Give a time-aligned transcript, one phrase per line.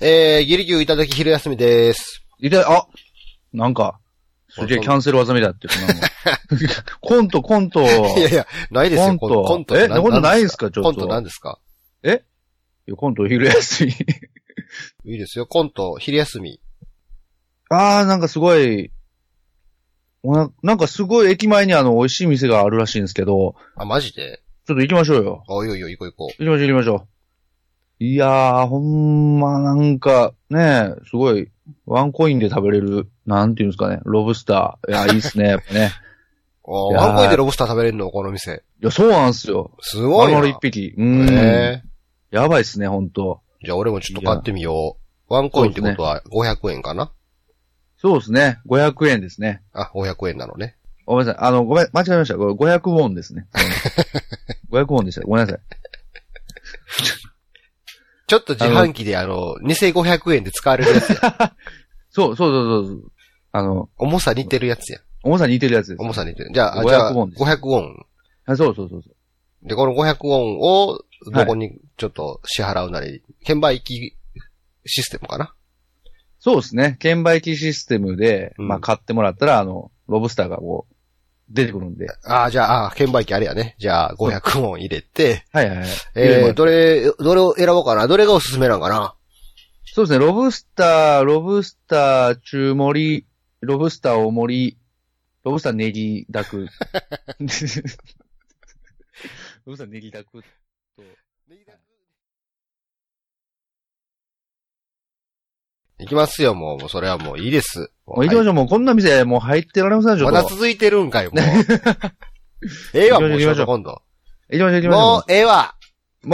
[0.00, 2.22] えー、ギリギュいただき昼休みです。
[2.38, 2.86] いた、あ
[3.54, 3.98] なんか、
[4.50, 6.02] すげえキャンセル技みたいってるなもう
[7.00, 7.80] コント、コント。
[7.82, 7.84] い
[8.20, 9.42] やいや、ないですよ、コント。
[9.44, 9.76] コント。
[9.78, 10.90] え、コントないんすか、ちょっと。
[10.90, 11.58] コント何ですか？
[12.04, 12.18] いや
[12.94, 13.92] コント昼休み。
[15.12, 16.60] いいですよ、コント、昼休み。
[17.70, 18.90] あー、なんかすごい、
[20.22, 24.42] ななんかすごい駅前にあの、美味しい店があるらしいんですけど、あ、マジで？
[24.66, 25.44] ちょっと行きましょうよ。
[25.48, 27.15] おいおいおい、行こう行こ行きましょう行きましょう。
[27.98, 31.48] いやー、ほんまなんか、ねすごい、
[31.86, 34.90] ワンコインで食べれる、なんていうんですかね、ロブスター。
[34.90, 35.92] いや、いいっすね、やっぱね。
[36.62, 38.62] ワンコインでロブスター食べれるのこの店。
[38.82, 39.70] いや、そうなんすよ。
[39.80, 40.34] すごいな。
[40.34, 40.94] 丸々一匹。
[40.96, 41.28] うん。
[41.30, 41.82] え
[42.30, 43.40] やばいっすね、ほんと。
[43.62, 45.32] ー、じゃあ俺もちょっと買ってみよう。
[45.32, 47.10] ワンコインってことは500円かな？
[47.98, 48.58] そうですね。
[48.68, 49.62] 500円ですね。
[49.72, 50.76] あ、500円なのね。
[51.06, 51.44] ごめんなさい。
[51.44, 52.36] あの、ごめん、間違えました。
[52.36, 53.46] これ500ウォンですね。
[54.70, 55.22] 500ウォンでした。
[55.22, 55.60] ごめんなさい。
[58.26, 61.54] ちょっと自販機であの、偽500円で使われるやつや。
[62.10, 63.12] そう、そうそうそうそう。
[63.52, 65.00] あの、重さ似てるやつや。
[65.22, 66.02] 重さ似てるやつです。
[66.02, 66.50] 重さ似てる。
[66.52, 68.06] じゃあ、500じゃあ、ウォンです500ウォン。
[68.46, 69.68] あそうそうそうそう。
[69.68, 71.00] で、この500ウォンを、
[71.32, 74.14] どこにちょっと支払うなり、券売機
[74.84, 75.54] システムかな？
[76.38, 76.96] そうですね。
[77.00, 80.94] 券売機システムで、うんまあ買ってもらったら、あの、ロブスターがこう、
[81.48, 82.08] 出てくるんで。
[82.24, 83.76] ああ、じゃあ、あー券売機あれやね。
[83.78, 85.86] じゃあ、500ウォン入れて、はいはいはい。
[85.86, 88.08] 入えー、どれ、どれを選ぼうかな？
[88.08, 89.14] どれがおすすめなんかな？
[89.84, 90.26] そうですね。
[90.26, 93.26] ロブスター、ロブスター中盛り、
[93.60, 94.78] ロブスター大盛り、
[95.44, 96.66] ロブスターネギダク。
[99.64, 100.48] ロブスターネギダクと。
[106.06, 106.78] 行きますよ、もう。
[106.78, 107.90] もうそれはもういいです。
[108.06, 108.52] もう行きましょう。
[108.54, 110.34] もうこんな店、もう入ってられません、ちょっと。
[110.34, 111.44] まだ続いてるんかよ、もう。
[112.94, 114.02] ええわ、もう行きましょう今度。
[114.50, 115.74] 行きましょう、行きましょもう、ええわ。
[116.24, 116.28] う。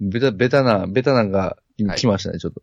[0.10, 2.62] ベタ、ベタな、ベタなんがはい来ましたね、ちょっと。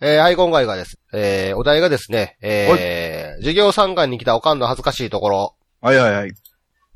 [0.00, 0.98] えー、はい、今回がです。
[1.12, 6.32] えー、お題がですね、えー、授業参観に来たおかんの恥ずかしいところ、はいはいはい。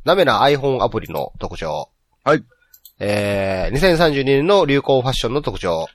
[0.05, 1.91] ダメな iPhone アプリの特徴。
[2.25, 2.45] はい。
[2.99, 5.87] えー、2032年の流行ファッションの特徴。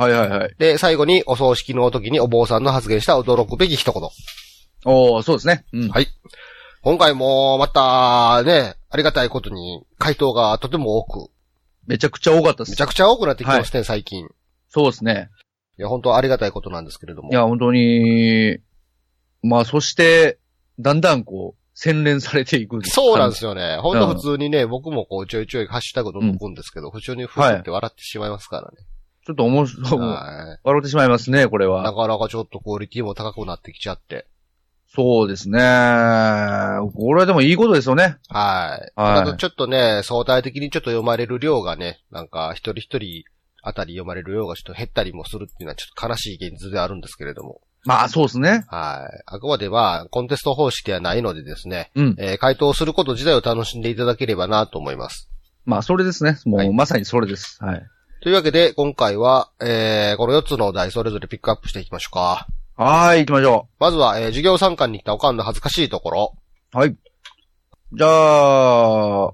[0.00, 0.54] はいはいはい。
[0.58, 4.02] で、最後にお葬式の時にお坊さんの発言した驚くべき一言。
[4.84, 5.64] おー、そうですね。
[5.72, 5.88] うん。
[5.88, 6.08] はい。
[6.82, 11.30] 今回も、また、ね、ありがたいことに、回答がとても多く、
[11.86, 12.80] めちゃくちゃ多かったですめち。
[12.80, 14.20] ゃくちゃ多くなってきてますね、最近。
[14.20, 14.28] い
[14.68, 15.28] そうですね。
[15.80, 17.30] や、本当ありがたいことなんですけれども。
[17.30, 18.58] いや、本当に、
[19.42, 20.38] まあ、そして、
[20.78, 22.86] だんだんこう、洗練されていく。
[22.86, 23.78] そうなんですよね。
[23.80, 28.76] 本当普通にね、僕もこう、ちょいちょいハッシュタグのくんですけど、普通にふって笑ってしまいますからね。
[29.26, 31.68] ちょっと面白い、は笑ってしまいますね、これい。
[31.68, 31.94] なは。
[31.94, 34.26] かなかちょっとクオリティも高くなってきちゃって。
[34.92, 35.58] そうですね。
[35.60, 38.16] これはでもいいことですよね。
[38.28, 38.92] はい。
[39.00, 43.24] はいちょっとね、相対的にちょっと読まれる量がね、なんか一人一人
[43.62, 47.60] あたり読まれる量がちょっと減ったりもするっていうのはちょっと悲しい現実ではあるんですけれども。
[47.84, 48.64] まあ、そうですね。
[48.68, 49.22] はい。
[49.26, 52.16] あくまでまあ、コンテスト方式ではないのでですね、うん。
[52.18, 55.30] えー回答すること自体を楽しんでいただければなと思います。
[55.64, 56.38] まあ、それですね。
[56.44, 57.62] もう、はいまさにそれです。
[57.62, 57.82] はい。
[58.22, 62.48] というわけで、今回は、えー、この4つのお題それぞれピックアップしていきましょうか。
[62.76, 66.36] はーい、行きましょまずは、えー授業参観に来たおかんの恥ずかしいところ。
[66.74, 66.78] う。
[66.78, 66.94] はい。
[67.94, 69.32] じゃあ、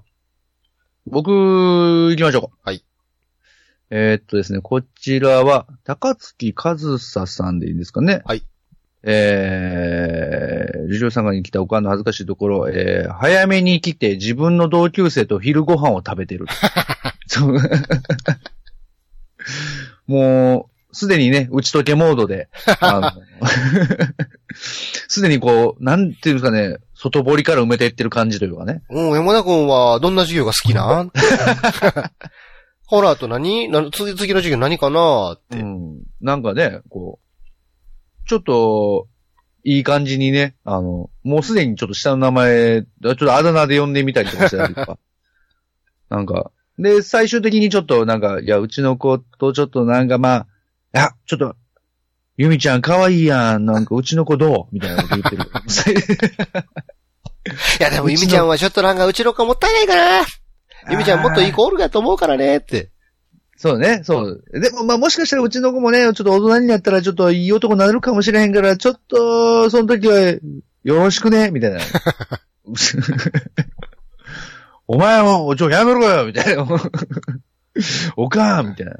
[1.05, 2.47] 僕、行きましょうか。
[2.63, 2.85] はい。
[3.89, 8.21] えーっとですね、こちらは、高月和沙さんでいいんですかね。
[8.23, 8.43] はい。
[9.03, 16.45] えー、授業参観に来たおかんの恥ずかしいところ、えー、早めに来て自分の同級生と昼ご飯を食べてる。
[17.27, 17.57] そう
[20.07, 22.49] もう、すでにね、打ち解けモードで、
[25.07, 28.83] すでにこう、なんていうんですかね、外堀から埋めていってる感じというかね。
[28.89, 31.11] うん、山田くんはどんな授業が好きなん？
[32.87, 33.67] ほら、あと何？
[33.67, 35.33] な次、次の授業何かな？
[35.33, 35.59] って。
[35.59, 36.03] うん。
[36.21, 39.07] なんかね、こう、ちょっと、
[39.63, 44.97] いい感じにね、あの、もうすでにちょっと下の名前、ちょっとあだ名で呼んでみたりとかしたりとか。
[46.09, 50.47] なんか、で、最終的にちょっとなんか、いや、うちの子とちょっとなんかまあ、
[50.93, 51.55] いや、ちょっと、
[52.37, 55.43] ゆみちゃん可愛いやん、なんかうちの子どうみたいなこと言ってる。
[57.79, 60.25] いや、でも、ゆみちゃんはちょっとなんかうちの子もったいないかな。
[60.91, 62.91] ゆみちゃんもっといい子おるかと思うからね、って。
[63.57, 64.43] そうね、そう。
[64.53, 70.35] でも、まあ、もしかしたらうちの子もね、ちょっと大人になったらちょっといい男になるかもしれへんから、ちょっと、その時は、
[70.83, 71.79] よろしくね、みたいな。
[74.87, 76.65] お前も、ちょ、やめろよ、みたいな。
[78.15, 78.95] おかん、みたいな。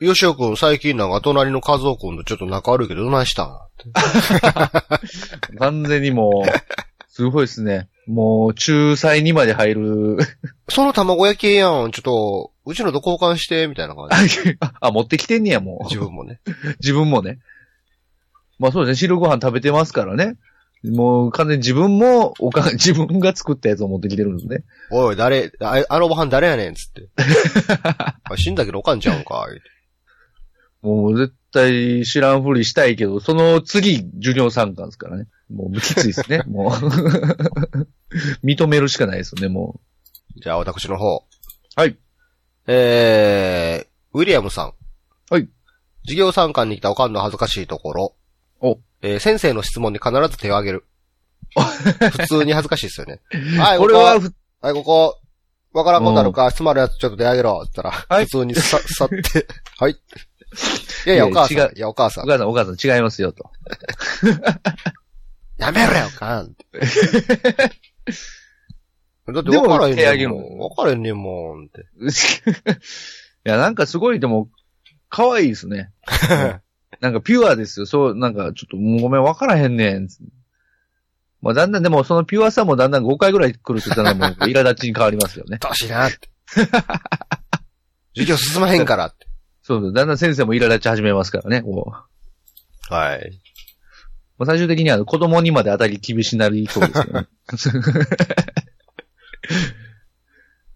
[0.00, 3.46] よしおくん最近なんか隣の和夫くんとちょっと仲悪いけどどないしたん？
[3.46, 3.50] っ
[5.50, 6.50] て完全にもう、
[7.08, 7.88] すごいですね。
[8.06, 10.18] もう、仲裁にまで入る。
[10.68, 11.90] その卵焼きええやん。
[11.92, 14.58] ちょっと、うちのと交換して、みたいな感じ。
[14.80, 15.84] あ、持ってきてんねや、もう。
[15.84, 16.40] 自分もね。
[16.82, 17.38] 自分もね。
[18.58, 20.36] まあそうですね、汁ご飯食べてますからね。
[20.90, 24.64] もう完全に自分も、おか、 自分が作ったやつを持ってきてるんですね。
[24.90, 27.08] おい、誰、ああのご飯誰やねん、つって。
[27.16, 29.46] あ死んだけどおかんちゃうんか、
[30.82, 35.26] もう絶対知らんふりしたいけど、その次、授業参観ですからね。
[35.50, 36.42] もうきついですね。
[36.48, 38.46] もう。
[38.46, 39.80] 認めるしかないですよね、も
[40.36, 41.16] じゃあ、私の方。
[41.16, 41.80] う。
[41.80, 41.96] はい。
[42.66, 44.74] えー、ウィリアムさん。
[45.30, 45.48] はい。
[46.02, 48.14] 授業参観に来たおかんの恥ずかしいところ。
[48.60, 48.78] お。
[49.04, 50.86] えー先生の質問に必ず手を挙げる。
[51.54, 53.20] 普通に恥ずかしいですよね。
[53.60, 55.20] はい、これはふ、はい、ここ、
[55.74, 59.46] わからんことあるか、質まるやつちょっと手挙げろ、って言ったら、はい普通にさ、 さって、
[59.78, 59.92] はい。
[59.92, 59.96] い
[61.08, 61.76] やいや、お母さん。
[61.76, 62.24] いやお母さん。
[62.24, 63.50] お母さん、お母さん違いますよ、と。
[65.58, 66.54] やめろよ、おかん。
[69.26, 70.58] だって分からへんねんもん。
[70.70, 71.82] 分からへんねんもんって。
[71.82, 71.84] い
[73.44, 74.48] や、なんかすごい、でも、
[75.10, 75.90] 可愛いですね。
[77.04, 77.86] なんかピュアですよ。
[77.86, 80.08] そう、なんかちょっともうごめん、わからへんねん。
[81.42, 85.58] まあだんだんでもそのピュアさもだんだん5回ぐらい来ると言ったらもう苛立ちに変わりますよね。
[85.58, 86.30] どうしいなって。
[88.16, 89.26] 授業進まへんからって。
[89.60, 89.92] そうそう。
[89.92, 91.60] だんだん先生も苛立ち始めますからね。
[91.60, 93.38] こうはい。
[94.38, 97.28] まあ最終的には子供にまで当たり厳しになりそうですよね。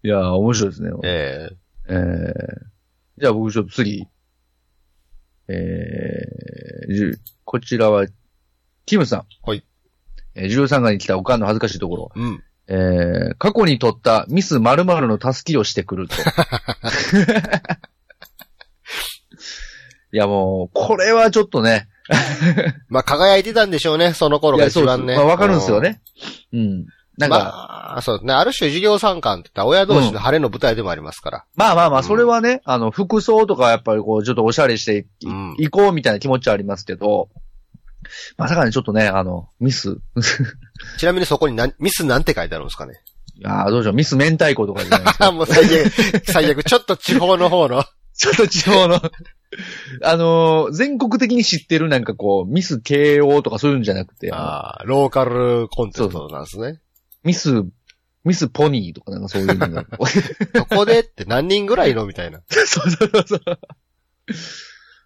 [0.03, 0.91] いやー、面白いですね。
[1.03, 1.49] え
[1.87, 1.97] えー、
[3.17, 4.07] じゃあ僕ちょっと次。
[5.49, 8.05] えー、じゅこちらは、
[8.85, 9.25] キムさん。
[9.43, 9.63] はい。
[10.35, 12.11] えー、13階に来たおかんの恥ずかしいところ。
[12.15, 12.43] えうん。
[12.67, 16.15] えー、過去に取ったミス〇〇の助けをしてくると。
[20.11, 21.87] いやもう、これはちょっとね。
[22.89, 24.93] まあ、輝いてたんでしょうね、その頃がいや、そうです。
[24.93, 25.15] 一番ね。
[25.15, 26.01] まあわかるんですよね。
[26.53, 26.85] うん。
[27.19, 28.33] なんか、まあ、そうですね。
[28.33, 31.45] ある種授業参観って言ったら親同士の晴れの舞台でもありますから。
[31.55, 37.29] まあまあまあ、うんそれはね、あの、服装とかやっぱりこう、ちょっとおしゃれしてい,、うんこうみたいな気持ちはありますけど、
[38.37, 39.97] まさかね、ちょっとね、あの、ミス。
[40.97, 42.93] ちなみにそこに何ミスなんて書いてあるんですかね？
[43.37, 45.31] いやーどうしよう、ミス明太子とかじゃないです あ、か。
[45.31, 45.91] もう最悪、
[46.25, 46.63] 最悪。
[46.63, 47.83] ちょっと地方の方の。
[48.15, 49.01] ちょっと地方の、
[50.03, 56.79] あのー全国的に知ってるなんかこう、ミス慶応とかそういうんじゃなくて、あのああ、ローカルコンテストなんですね。
[57.23, 57.65] ミス、
[58.23, 59.85] ミスポニーとかなんかそういうのが。
[60.55, 62.41] そこでって何人ぐらいのみたいな。
[62.49, 63.41] そうそうそうそう。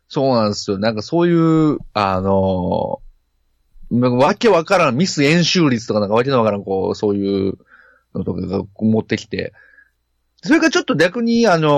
[0.08, 0.78] そうなんですよ。
[0.78, 3.04] なんかそういう、あのー
[3.92, 7.58] わけわからん、ミス演習率とかなんかわけのわからん、こう、そういう
[8.16, 9.54] のとかが持ってきて。
[10.42, 11.72] それがちょっと逆に、あのー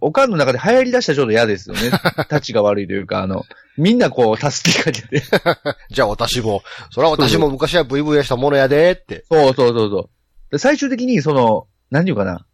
[0.00, 1.90] おかんの中で流行り出したらちょっと嫌ですよね。
[2.30, 3.44] 立ちが悪いというか、あの、
[3.76, 5.22] みんなこう、助けかけて。
[5.90, 9.24] じゃあ私も、それは私も昔はブイブイしたものやでって。
[9.30, 10.52] そうそうそうそう。
[10.52, 12.46] で最終的に、その、何て言うかな。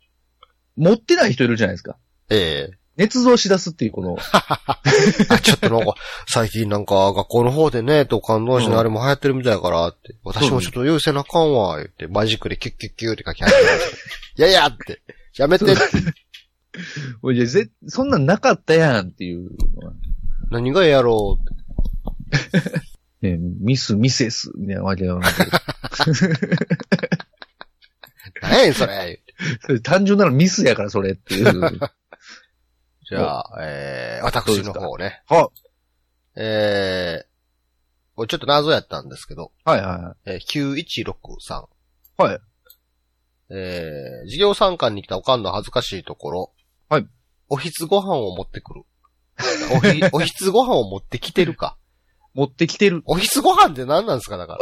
[0.77, 1.97] 持ってない人いるじゃないですか。
[2.31, 5.95] ええ捏造し出すっていう、この、 あ、ちょっとなんか、
[6.29, 13.91] 最近なんか学校の方でね、と感動しのあれも流行ってるみたいやからって、私もちょっと優先なあかんわ、言って、マジックでキュッキュッキュッって書き始めまし
[14.37, 14.45] た。
[14.45, 15.01] いやいやって、
[15.39, 15.75] やめてって、
[17.23, 19.95] おいじゃぜそんなんなかったやんっていうのは
[20.53, 22.83] 何がやろうって。
[23.29, 25.51] ね、ミス、ミセス、みたいなわけがなくて
[28.41, 29.23] 何やねんそれ
[29.61, 31.81] それ単純なのミスやから、それっていう。
[33.09, 35.23] じゃあ、えー、私の方ね。
[35.27, 35.51] は、
[36.35, 37.27] えー、
[38.17, 41.63] これちょっと謎やったんですけど、はいはえー、9163。
[41.63, 42.23] い。
[42.23, 42.41] はい。
[43.51, 46.53] えー、授業参観に来たおかんの恥ずかしいところ。
[46.89, 47.07] はい。
[47.49, 48.83] おひつご飯を持ってくる。
[49.75, 51.77] おひ、おひつご飯を持ってきてるか。
[52.35, 53.03] 持ってきてる。
[53.05, 54.59] おひつご飯って何なんですかだか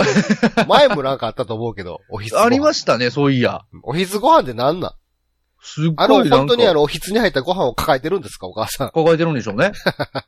[0.56, 0.64] ら。
[0.66, 2.44] 前もなんかあったと思うけど、おひつご飯。
[2.44, 3.62] ありましたね、そういや。
[3.84, 4.92] おひつご飯って何なん？
[5.62, 8.90] すっあの、ごいなんか本当にあの、おひつに入ったご飯を抱えてるんですかお母さん。
[8.90, 9.72] 抱えてるんでしょうね。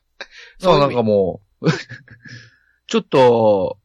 [0.61, 1.71] そうなんかもう、
[2.87, 3.79] ちょっと、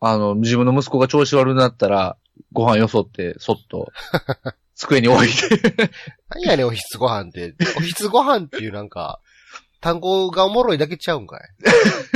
[0.00, 2.16] あの、自分の息子が調子悪くなったら、
[2.52, 3.90] ご飯よそって、そっと、
[4.74, 5.90] 机に置いて。
[6.30, 7.54] 何やねん、おひつご飯って。
[7.76, 9.20] おひつご飯っていうなんか、
[9.86, 11.40] 単語がおもろいだけちゃうんかい。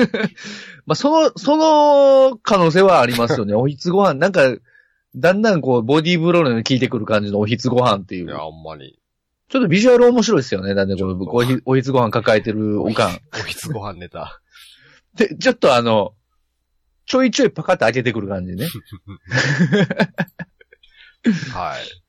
[0.87, 3.55] まあ、その、その可能性はありますよね。
[3.55, 4.57] おひつご飯、なんか、
[5.15, 8.25] だんだんこう、ボディーブローに効いてくる感じのおひつご飯っていう。
[8.25, 8.89] いや、ちょほんまに。
[8.89, 8.99] っ
[9.49, 10.75] とビジュアル面白いですよね。
[10.75, 13.21] だんだんこう、おひおひつご飯抱えてるおかん。
[13.41, 14.41] おひつご飯ネタ。
[15.15, 16.15] で、ちょっとあの、
[17.07, 18.65] ちょいちょいパカッと開けてくる感じね。
[21.25, 22.01] い はい。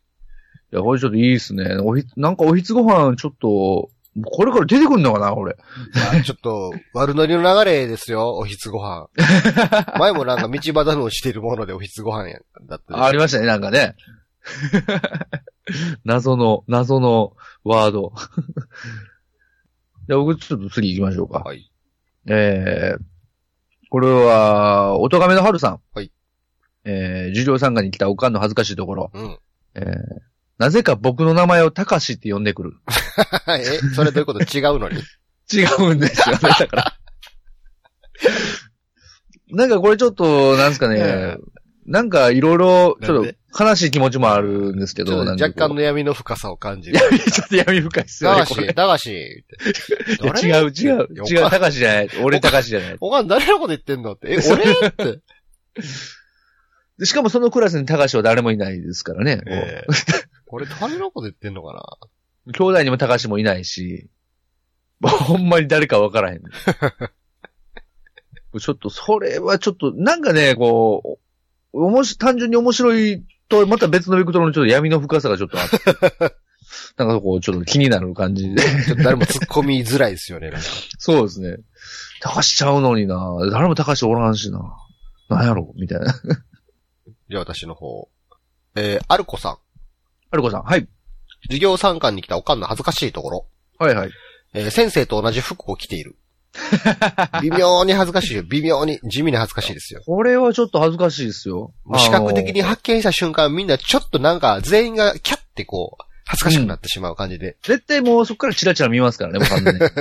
[0.71, 1.77] や、これちょっといいですね。
[1.83, 3.89] おひ、なんかおひつご飯ちょっと、
[4.25, 5.53] これから出てくんのかな、俺。
[5.53, 9.07] いやちょっと、悪ノリの流れですよ、 おひつご飯。
[9.97, 13.95] 前もなんか道端のしてるものでおひつご飯やだったでしょありましたね、なんかね。
[16.03, 18.11] 謎の、謎のワード。
[20.07, 21.39] じゃあ僕ちょっと次行きましょうか。
[21.39, 21.71] はい。
[22.27, 23.03] えー、
[23.89, 25.79] これは、おとがめの春さん。
[25.93, 26.11] はい。
[26.83, 29.11] えー、授業参加に来たおかんの恥ずかしいところ。
[29.13, 29.37] うん。
[29.75, 29.85] えー、
[30.57, 32.73] なぜか僕の名前をたかしって呼んでくる。
[33.59, 33.63] え、
[33.95, 34.39] それどういうこと？
[34.41, 34.99] 違うのに？
[35.53, 36.97] 違うんですよね、だから。
[39.49, 41.37] なんかこれちょっと、なんですかね、
[41.85, 46.99] なんかいろいろ、ちょっと悲しい気持ちもあるんですけど、若干の闇の深さを感じる。
[46.99, 48.73] ちょっと闇深いっすよね、だがし、これ。
[48.73, 49.11] だがし、っ
[50.31, 50.47] て。
[50.47, 52.09] いや違う、違う、違う、たかしじゃない。
[52.21, 52.97] 俺たかしじゃない。
[53.01, 54.31] おかん誰のこと言ってんのって？
[54.31, 54.87] え、俺？
[54.87, 55.19] って。
[56.97, 59.41] でしかもそのクラスにたかしは誰もいないですからね。
[59.47, 59.91] ええ
[60.47, 61.81] 俺誰のこと言ってんのかな？
[62.47, 64.09] 兄弟にもたかしもいないし、
[65.01, 66.41] ほんまに誰かわからへん。
[68.59, 71.19] ちょっと、それはちょっと、なんかね、こ
[71.73, 75.77] う、おもし、単純に面白いと、また別のベクトルのちょっと闇の深さがちょっとあって。
[76.97, 78.61] なんかこう、ちょっと気になる感じで。
[78.61, 80.51] ちょっと誰も突っ込みづらいですよね。
[80.97, 81.57] そうですね。
[82.19, 83.37] たかしちゃうのにな。
[83.51, 84.59] 誰もたかしおらんしな。
[85.29, 86.13] なんやろみたいな。
[87.29, 88.09] じゃあ私の方。
[88.75, 89.57] えー、アルコさん。
[90.31, 90.63] アルコさん。
[90.63, 90.87] はい。
[91.43, 93.45] 授業参観に来たおかんの恥ずかしいところ。
[93.79, 94.11] はいはい。
[94.53, 96.15] えー先生と同じ服を着ている。
[97.41, 98.43] 微妙に恥ずかしいよ。
[98.43, 98.99] 微妙に。
[99.03, 100.01] 地味に恥ずかしいですよ。
[100.05, 101.73] これはちょっと恥ずかしいですよ。
[101.85, 107.57] もう視覚的にあの発見した瞬間、みんなちょっとなんか、全員がキャってこう、恥ずかしくなってしまう感じで。
[107.63, 109.79] 絶対もうそこからチラチラ見ますからね、もう完全に。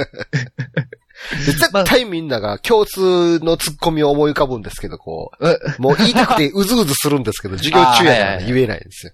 [1.46, 9.12] で絶対みんなが共通のツッコミを思い浮かぶんですけど、こえう、もう言いたくてうずうずするんですけど、授業中やから 言えないんですよ。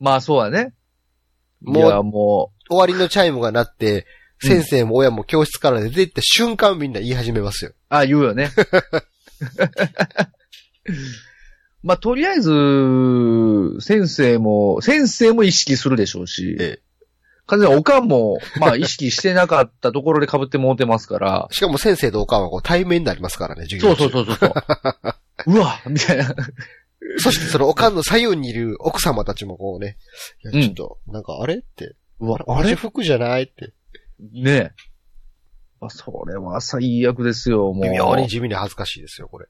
[0.00, 0.72] まあそうだね。
[1.64, 4.06] もうも終わりのチャイムが鳴って、
[4.40, 7.70] 先生も親も教室から出て行った瞬間みんな言い始めますよ。
[7.72, 8.50] う、あ、言うよね。
[11.82, 12.50] まあとりあえず、
[13.80, 16.84] 先生も、先生も意識するでしょうし、ええ
[17.46, 24.08] 完全におかんも、まあ意識してなかったところで被ってもうてますから、しかも先生とおかんはこう対面になりますからね、授業中。
[24.08, 24.54] そうそうそうそう。
[25.54, 26.34] うわみたいな。
[27.18, 29.96] そしてそのおかんの左右にいる奥様たちもこうね、
[30.52, 33.72] ちょっと、なんかあれって、うわ同じ服じゃないって、
[34.32, 34.70] ねえ。
[35.80, 37.82] あ、それは最悪ですよ、もう。
[37.82, 39.46] 微妙に地味に恥ずかしいですよ、これ。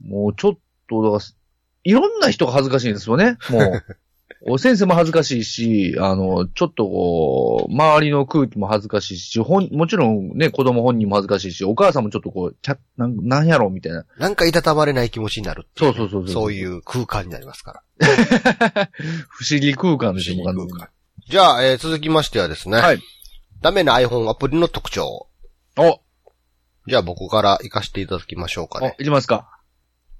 [0.00, 0.58] もうちょっ
[0.88, 1.24] と、だから、
[1.84, 3.84] いろんな人が恥ずかしいんですよね、もう。
[4.46, 14.04] お先生も恥ずかしいし、あの、ちょっとこう、周りの空気も恥ずかしいし、ほん、もちろんね、子供本人も恥ずかしいし、お母さんもちょっとこう、ちゃ、なん、なんやろみたいな。
[14.18, 18.08] なんかいたたまれない気持ちになるそうそうそうそうそういう空間になりますから。
[19.28, 20.88] 不思議空間ですよ、不思空間
[21.26, 22.78] じゃあ、えー続きましてはですね。
[22.78, 23.00] はい。
[23.62, 25.26] ダメな iPhone アプリの特徴。
[25.78, 26.00] お、
[26.86, 28.96] じゃあ僕から行かせていただきましょうかお、ね。
[28.98, 29.48] いきますか。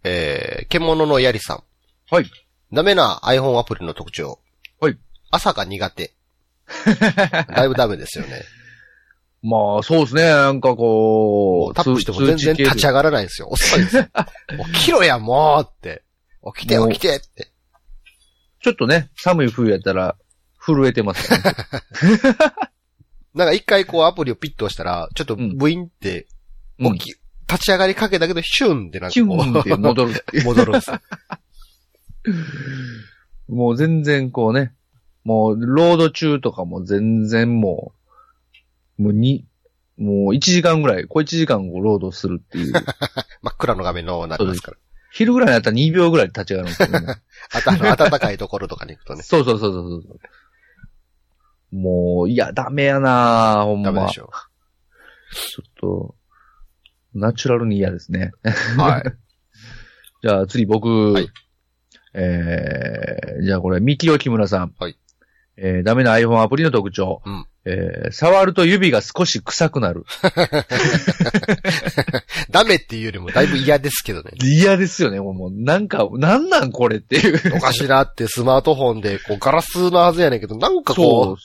[0.03, 1.63] えー、獣のやりさん。
[2.11, 2.31] はい。
[2.73, 4.39] ダメな iPhone アプリの特徴。
[4.81, 4.99] はい。
[5.31, 6.13] 朝が苦手。
[7.49, 8.43] だいぶダメですよね。
[9.43, 13.49] まあ、そうですね、なんかこう、タップしても全然立ち上がらないんですよ。
[13.51, 14.07] 遅いんですよ。
[14.73, 16.03] 起きろや、もうって。
[16.57, 17.51] 起きて起きてって。
[18.63, 20.17] ちょっとね、寒い冬やったら、
[20.59, 21.39] 震えてますね。
[23.35, 26.27] なんか一回こうアプリをピッと押したら、ちょっとブインって、
[26.79, 30.25] うん起き、立ち上がりかけたけど、シュンってなんかこンって戻る。
[30.33, 31.01] う、戻るんですよ。
[33.49, 34.73] もう全然こうね、
[35.25, 37.93] もう、ロード中とかも全然も
[38.99, 39.47] う、もうに、
[39.97, 42.73] もう1時間ぐらい、こう1時間をロードするっていう。
[43.43, 44.77] 真っ暗の画面のなりますから。
[45.13, 47.23] 昼ぐらいになったら2秒ぐらいで立ち上がるんですよね。
[47.55, 49.23] あとあの、暖かいところとかに行くとね。
[49.23, 50.19] そうそうそうそうそ
[51.73, 51.77] う。
[51.77, 53.93] もう、いや、ダメやなほんま。
[53.93, 54.31] ダメでしょ。
[55.33, 56.15] ちょっと、
[57.15, 58.33] ナチュラルに嫌ですね。
[58.77, 59.05] はい。
[60.23, 61.29] じゃあ次僕、はい
[62.15, 64.73] えー、じゃあこれ、三木木村さん。
[64.79, 64.97] はい。
[65.57, 67.21] えー、ダメな iPhone アプリの特徴。
[67.25, 70.05] うんえー、触ると指が少し臭くなる。
[72.51, 74.33] ダメっていうよりもだいぶ嫌ですけどね。
[74.43, 75.35] 嫌ですよね、もう。
[75.35, 77.57] もうなんか、なんなんこれっていう。
[77.57, 81.41] おかしなってスマートフォンで、こう、ガラスのはずやねんけど、なんかこう、。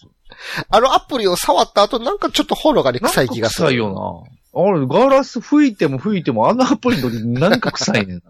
[0.69, 3.69] あのアプリを触った後、なんかちょっとほのかに臭い気がする。
[3.69, 4.61] 臭いよな。
[4.61, 8.21] あれ、ガラス吹いても吹いても、あのアプリの時なんか臭いねん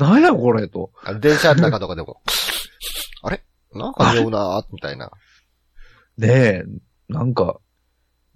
[0.00, 0.10] な。
[0.10, 0.90] なんやこれと。
[1.20, 2.20] 電車の中とかでも、
[3.22, 3.42] あれ？
[3.72, 5.10] なんか匂うなーみたいな。
[6.18, 6.64] ねえ、
[7.08, 7.60] なんか、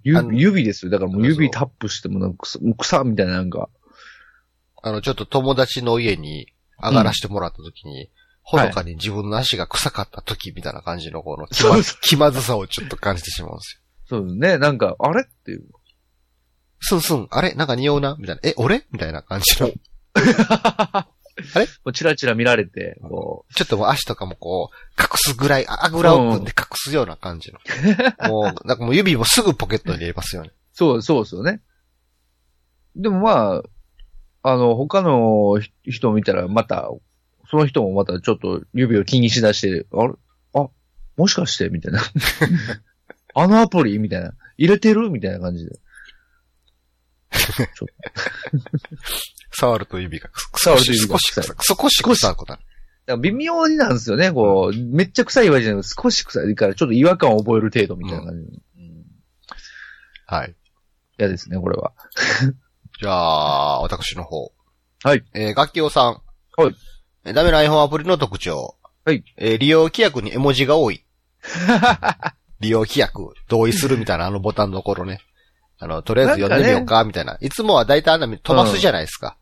[0.03, 0.91] ゆあの指ですよ。
[0.91, 3.69] だからもう指タップしてもなんか草、草みたいななんか。
[4.81, 8.11] あの、ちょっと友達の家に上がらせてもらった時に、
[8.43, 14.57] ほのかに自分の足が臭かった時みたいな感じのこの気ま気まずさをちょっと感じてしまうんですそうですね。
[14.59, 15.23] なんか、あれ？
[15.23, 15.65] っていう。
[16.79, 17.55] スンスン、あれ？
[17.55, 18.15] なんか匂うな？
[18.19, 18.41] みたいな。
[18.43, 18.85] え、俺？
[18.91, 19.71] みたいな感じの。
[21.37, 21.65] れ？
[21.65, 27.59] もうチラチラ見られて、こちょっともう足とかもこう、隠すぐらい、ああぐらを組んで隠すような感じの。
[28.29, 30.49] もう、なんかもう指もすぐポケットに入れますよね。
[30.49, 31.61] う、そう、そうですよね。
[32.95, 33.61] でもま
[34.43, 36.89] あ、あの、他のひ人を見たら、また、
[37.49, 40.13] その人もまたちょっと指を気にしだして、あれ？
[40.53, 40.69] あ、
[41.17, 41.69] もしかして？
[41.69, 42.01] みたいな。
[43.35, 43.99] あのアプリ？
[43.99, 44.33] みたいな。
[44.57, 45.09] 入れてる？
[45.09, 45.79] みたいな感じで。
[49.51, 51.55] 触ると指が、触ると指が少し臭い。
[51.59, 52.63] 少し臭いことある。
[53.19, 58.41] 微妙になんですよね、こう、めっちゃ臭いわけじゃなくて、少し臭いから、ちょっと違和感を覚える程度みたいな感じ。
[58.41, 58.61] うん
[60.27, 60.55] はい。
[61.19, 61.93] 嫌ですね、これは。
[62.99, 64.51] じゃあ、私の方。
[65.03, 65.23] はい。
[65.33, 66.21] えー、楽器用さん。
[66.57, 66.75] はい。
[67.25, 68.75] えーダメな iPhone アプリの特徴。
[69.03, 69.23] はい。
[69.37, 71.05] えー利用規約に絵文字が多い。
[72.59, 75.19] 利用規約、同意するみたいなあのボタンのところね。
[75.77, 77.37] あの、とりあえず読んでみようか、みたいな。
[77.41, 79.37] いつもは大体あんな飛ばすじゃないですか。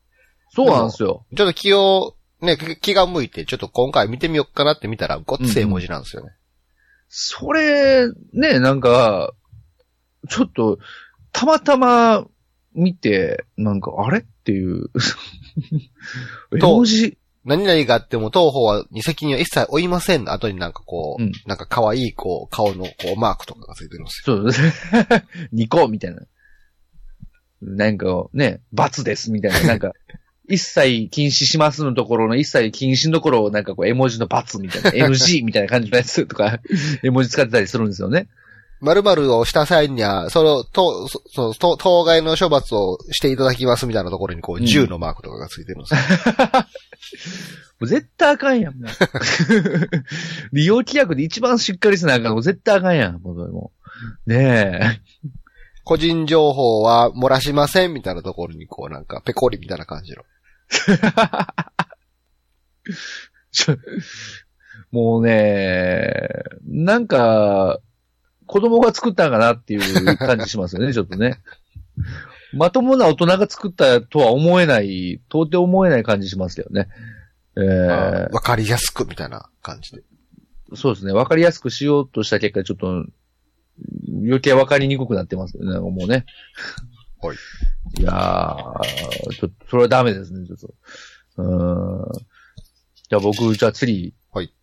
[0.55, 1.25] そうなんですよ。
[1.35, 6.31] ちょっと気を、ね、気気が向いて、ちょっと今回見てみようかなって見たら、ごっつい絵文字なんですよね。
[7.07, 9.33] それ、ね、なんか、
[10.29, 10.79] ちょっと、
[11.31, 12.25] たまたま
[12.73, 14.89] 見て、なんか、あれっていう。
[16.57, 24.37] 絵文字、何々があっても当方はに責任は一切負いませんの後になんかこう、うんなんか可愛いこう、顔のこう、マークとかがついてるんですよ。
[24.37, 24.73] そうですね。
[25.53, 26.21] 2個みたいな。
[27.61, 29.67] なんかね、罰ですみたいな。
[29.67, 29.93] なんか、
[30.49, 36.59] 一切禁止しますのところの一切禁止のところをなんかこう絵文字の罰みたいな、NG みたいな感じのやつとか、
[37.01, 38.27] 絵文字使ってたりするんですよね。
[38.83, 46.01] 〇〇をした際には、その、と、そその、と当該の処罰をしていただきますみたいなところにこう、うん銃のマークとかがついてるんですよ。
[47.79, 48.75] もう絶対あかんやん。
[50.51, 53.21] 利用規約で一番しっかりせなあかんのもう絶対あかんやん。
[53.21, 53.71] もうも
[54.27, 55.01] うね
[55.83, 60.23] 個人情報は漏らしませんみたいなところにこう、なんか、ペコリみたいな感じの。
[64.91, 66.29] もうね
[66.65, 67.79] なんか、
[68.45, 71.41] 子供が作ったんかなっていう感じしますよね、 ちょっとね。
[72.53, 76.87] まともな大人が作ったとは思えない、到底思えない感じしますよね。
[77.55, 80.03] えーわかりやすくみたいな感じで。
[80.75, 81.13] そうですね。
[81.13, 83.05] わかりやすくしようとした結果、ちょっと、
[84.23, 85.79] 余計わかりにくくなってますよね。
[85.79, 86.25] もうね。
[87.21, 87.37] はい。
[87.99, 90.73] いやー、ちょっと、それはダメですね、ちょっと。
[91.37, 92.25] うーん。
[93.09, 94.13] じゃあ僕、じゃあ次。
[94.31, 94.53] はい。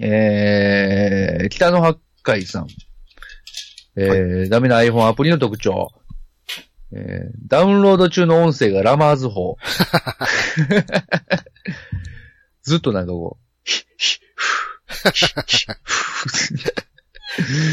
[0.00, 2.66] えー、北野八海さん。
[3.98, 5.90] えー、ダメな iPhone アプリの特徴。
[6.92, 9.56] えー、ダウンロード中の音声がラマーズ法。
[12.62, 13.44] ずっとなんかこう、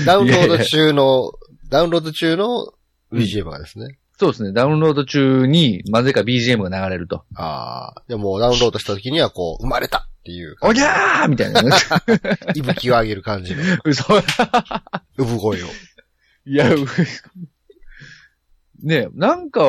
[0.05, 1.31] ダウンロード中の、
[1.69, 2.73] ダウンロード中の
[3.11, 3.97] BGM がですね。
[4.17, 4.53] そうですね。
[4.53, 7.25] ダウンロード中に、なぜか BGM が流れると。
[7.35, 8.03] ああ。
[8.07, 11.71] でもダウンロードした時にはこう、生まれたっていう、おぎゃーみたいなね。
[12.55, 14.05] 息吹を上げる感じの、 嘘。
[15.17, 15.67] 産声を。
[16.45, 16.85] いや、う
[18.83, 19.63] ねなんか、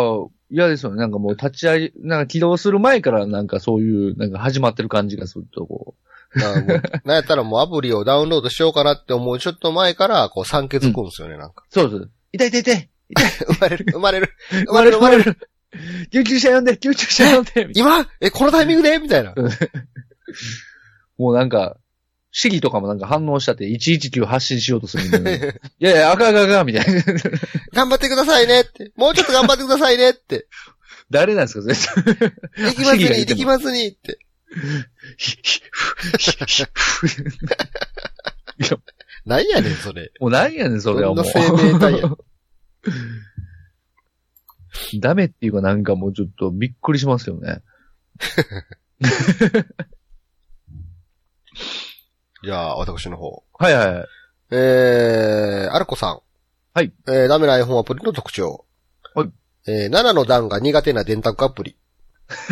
[0.50, 0.98] 嫌ですよね。
[0.98, 5.94] なんかもう立ち上げ、なんか起動する前からなんかそういう、なんか始まってる感じがすると、こ
[6.34, 6.66] う、 なん
[7.16, 11.64] やったらもうアプリをダウンロードしようかなって思うちょっと前から、こう、酸欠くんですよね、なんか。
[11.70, 11.72] う。
[11.72, 12.10] そうです。
[12.32, 12.88] 痛い痛い痛い
[13.46, 15.24] 生まれる、生まれる、生生まれる生まれる、生まれる。
[15.24, 15.50] まれる
[16.10, 18.06] 救急車呼んで救急車呼んで今？
[18.20, 18.98] え、このタイミングで？
[18.98, 19.34] みたいな。
[19.34, 19.44] な
[21.18, 21.76] もうなんか、
[22.38, 25.58] シリとかもなんか反応しちゃって119発信しようとするんで、ね。
[25.80, 27.02] いやいや、あかんあかんあかんみたいな。
[27.72, 28.92] 頑張ってくださいねって。
[28.94, 30.46] もうちょっと頑張ってくださいねって。
[31.10, 32.12] 誰なんですか、それ。
[32.12, 34.18] できますに、できますにって。
[39.24, 40.12] なんやねん、それ。
[40.20, 41.24] もう何やねん、それはもう。
[41.24, 42.10] どんな生命体や
[45.00, 47.62] ダメっていうかなんかもうちょっとびっくりしますよね。
[52.46, 53.42] じゃあ、私の方。
[53.54, 54.06] はいはいはい。
[54.52, 56.20] えー、アルコさん。
[56.74, 56.92] はい。
[57.08, 58.64] えー、ダメな iPhone アプリの特徴。
[59.16, 59.30] はい。
[59.66, 61.76] えー、7の段が苦手な電卓アプリ。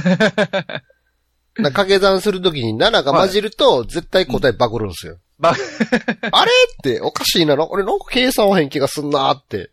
[1.56, 5.18] な掛け算するときに7が混じると、絶対答えバグるんですよ。
[5.38, 5.50] ば、
[6.32, 7.54] あれって、おかしいな。
[7.54, 9.70] な俺なんか計算は変気がすんなーって。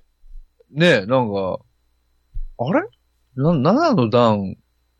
[0.70, 1.60] ねえ、なんか、
[2.60, 2.88] あれ？
[3.36, 4.56] な、7の段、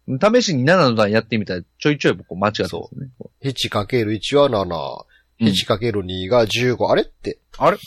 [0.08, 3.12] 試しに7の段やってみたらちょいちょい僕間違ってますね。
[3.44, 5.06] 1×1 は7。
[5.06, 5.11] うん
[5.42, 6.88] 1×2 が15。
[6.88, 7.40] あれって。
[7.58, 7.78] あれ？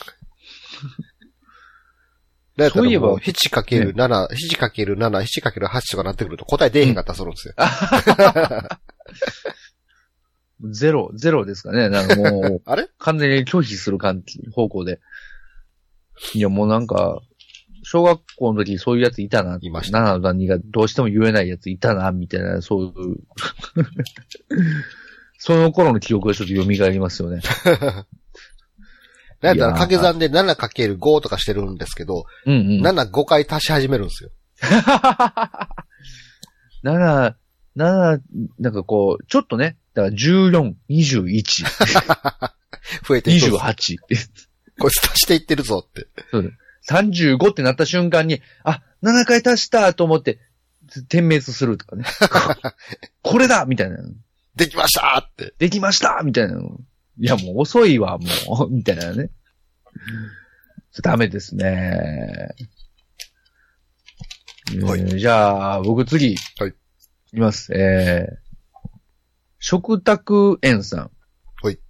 [2.56, 7.54] だからそういえばもう 7×7、7×7、7×8 とかなってくると答え出えへんかったりするんですよ。
[10.70, 11.88] ゼロ、ゼロですかね。
[11.88, 12.88] なんかもう、 あれ？
[12.98, 15.00] 完全に拒否する感じ、方向で。
[16.34, 17.20] いや、もうなんか、
[17.82, 19.58] 小学校の時そういうやついたな。
[19.60, 22.92] いました7の段2がどうしても言えないやついたな、みたいな、そういう。
[25.44, 27.42] その頃の記憶がちょっと蘇りますよね。
[27.66, 28.06] なんやっ
[29.42, 32.86] たらいやー掛け算で 7×5 とかしてるんですけど、うんうん。
[32.86, 34.30] 7、5回足し始めるんですよ。
[36.82, 37.34] 7、
[37.76, 38.20] 7、
[38.58, 41.66] なんかこう、ちょっとね、だから14、21、
[43.06, 43.62] 増えていくんです。
[43.62, 43.98] 28、
[44.80, 46.08] こいつ足していってるぞって。
[46.88, 50.38] 35ってなった瞬間に、あ、7回足したと思って、
[51.10, 52.06] 点滅するとかね。
[53.20, 53.98] これだみたいな。
[54.56, 55.54] できましたって。
[55.58, 56.58] できましたみたいな。
[57.18, 58.70] いや、もう遅いわ、もう。
[58.72, 59.30] みたいなね。
[61.02, 62.54] ダメですね。
[64.82, 66.36] はいえーじゃあ、僕次。
[66.58, 66.70] はい。
[66.70, 66.72] い
[67.32, 67.72] きます。
[67.74, 68.36] えー、
[69.58, 71.10] 食卓園さん。
[71.62, 71.74] はい。
[71.74, 71.80] で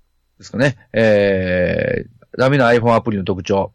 [0.40, 0.76] すかね。
[0.92, 3.72] えー、ダメな iPhone アプリの特徴。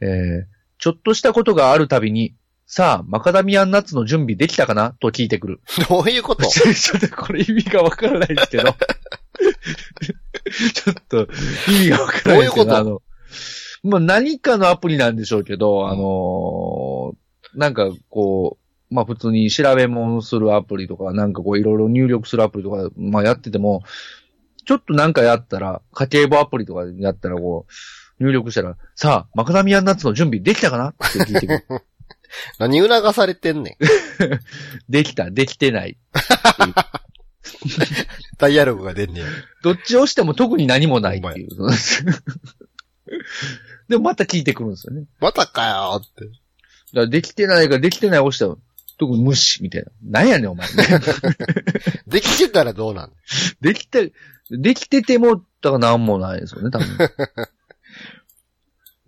[0.00, 0.44] えー、
[0.78, 2.34] ちょっとしたことがあるたびに、
[2.72, 4.92] さあ、マカダミアンナッツの準備できたかな？
[5.00, 5.60] と聞いてくる。
[5.90, 6.46] どういうこと？
[6.48, 8.62] ちょっとこれ意味がわからないですけど。
[10.74, 11.26] ちょっと
[11.68, 12.66] 意味がわからないですけど。
[12.66, 12.76] どういうこと？
[12.76, 13.02] あの、
[13.82, 18.56] まあ、何かのアプリなんでしょうけど、あのーなんかこ
[18.88, 23.82] う、まあ、普通に調べ物するアプリとか、なんかこういろいろ入力するアプリとか、まあ、やってても、
[24.64, 27.66] ちょっとなんかやったら、家計簿アプリとかやったらこ
[28.20, 30.90] う、入力したら、さあ、マカダミアンナッツの準備できたかな？
[30.90, 31.82] って聞いてくる。
[32.58, 33.76] 何促されてんねん。
[34.88, 35.96] できた、できてない。
[38.38, 39.24] ダイアログが出んねん。
[39.62, 41.48] どっちをしても特に何もないっていう。
[43.88, 45.04] でもまた聞いてくるんですよね。
[45.20, 46.24] またかよって。
[46.24, 46.36] だか
[46.92, 48.56] らできてないからできてない押したら、
[48.98, 49.90] 特に無視みたいな。
[50.20, 50.68] なんやねんお前。
[52.06, 53.12] できてたらどうなん？
[53.60, 54.12] できて、
[54.50, 56.86] できてても、だからなんもないですよね、多分。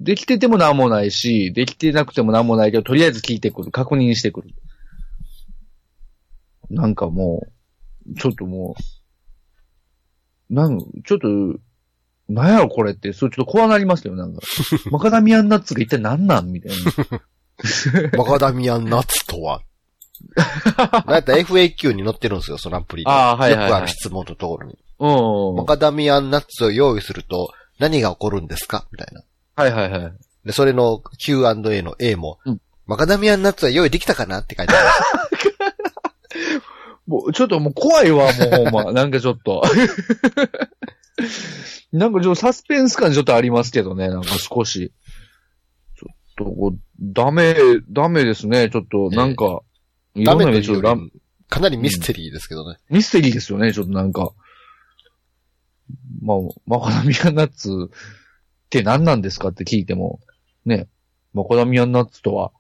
[0.03, 3.71] できててもなんもないし、できてなくてもなんもないけど、とりあえず聞いてくる。
[3.71, 4.51] 確認してくる。
[6.71, 7.47] なんかも
[8.11, 8.75] う、ちょっとも
[10.51, 11.29] う、なん、ちょっと、
[12.29, 14.41] なんやろこれって、そうちょっと怖なりますよ、なんか。
[14.91, 16.73] マカダミアンナッツが一体何なんみたい
[17.11, 17.21] な。
[18.19, 19.61] マカダミアンナッツとは？
[21.07, 23.11] なんやったら FAQ に載ってるんですよ、そのアプリで。
[23.11, 24.79] あーはいはいはいよくある質問のところに。
[24.99, 25.57] うん。
[25.57, 28.87] マカダミアンナッツを用意すると何が起こるんですか？
[28.93, 29.23] みたいな。
[29.55, 30.13] はいはいはい。
[30.45, 34.83] で、それの Q&A の A も、うんマカダミアンナッツは用意できたかなって書いてある。
[37.07, 38.93] もう、ちょっともう怖いわ、もうほんま。
[38.93, 39.63] なんかちょっと。
[41.93, 44.93] なんかちょっとサスペンス感ちょっとありますけどね、なんか少し。
[45.97, 47.55] ちょっとこう、ダメ、
[47.89, 48.69] ダメですね。
[48.71, 49.61] ちょっと、なんか、
[50.15, 51.13] いダろんなメというよ意味でちょっとラり
[51.49, 52.79] かなりミステリーですけどね。
[52.91, 54.33] ミステリーですよね、ちょっとなんか。
[56.23, 57.91] まあ、マカダミアンナッツ
[58.73, 60.19] って何なんですかって聞いても、
[60.65, 60.89] ね、
[61.35, 62.53] マカダミアンナッツとは、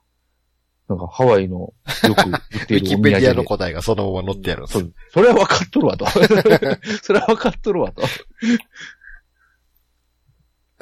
[0.88, 1.74] なんかハワイのよ
[2.14, 2.32] く売
[2.64, 2.96] ってウィいるお土産で。
[2.96, 4.84] キペディアの答えがそのまま載ってあるんですよ。
[4.84, 4.94] そう。
[5.10, 6.04] それは分かっとるわと。
[7.02, 8.02] それは分かっとるわと。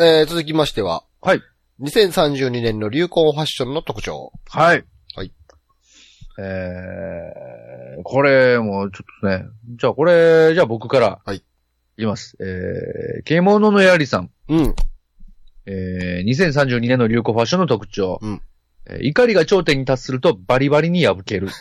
[0.01, 1.43] えー、続きましては、はい。
[1.81, 4.33] 2032年の流行ファッションの特徴。
[4.49, 4.85] はい。
[5.15, 5.33] はい。
[6.41, 9.45] えー、これもちょっとね、
[9.79, 11.21] じゃあこれ、じゃあ僕から。
[11.25, 11.37] はい。
[11.37, 11.43] い
[11.99, 12.37] きます。
[12.41, 14.31] えー、獣のやりさん。
[14.49, 14.75] うん。
[15.67, 18.19] えー、2032年の流行ファッションの特徴。
[18.23, 18.43] うん
[18.87, 21.49] えー怒りが頂点に達するとバリバリに破ける。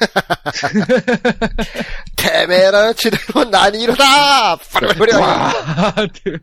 [2.15, 5.93] てめえらの血でも何色だーバリバリバ
[6.25, 6.41] リ。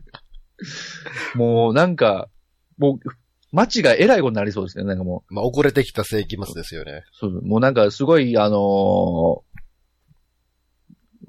[1.35, 2.29] もうなんか、
[2.77, 3.09] もう、
[3.51, 4.83] 街が偉いことになりそうですね。
[4.83, 5.31] なんかもう。
[5.31, 5.35] リ。
[5.35, 7.03] まあ、遅れてきた世紀末ですよね。
[7.11, 9.47] そう、もうなんかすごい、あのー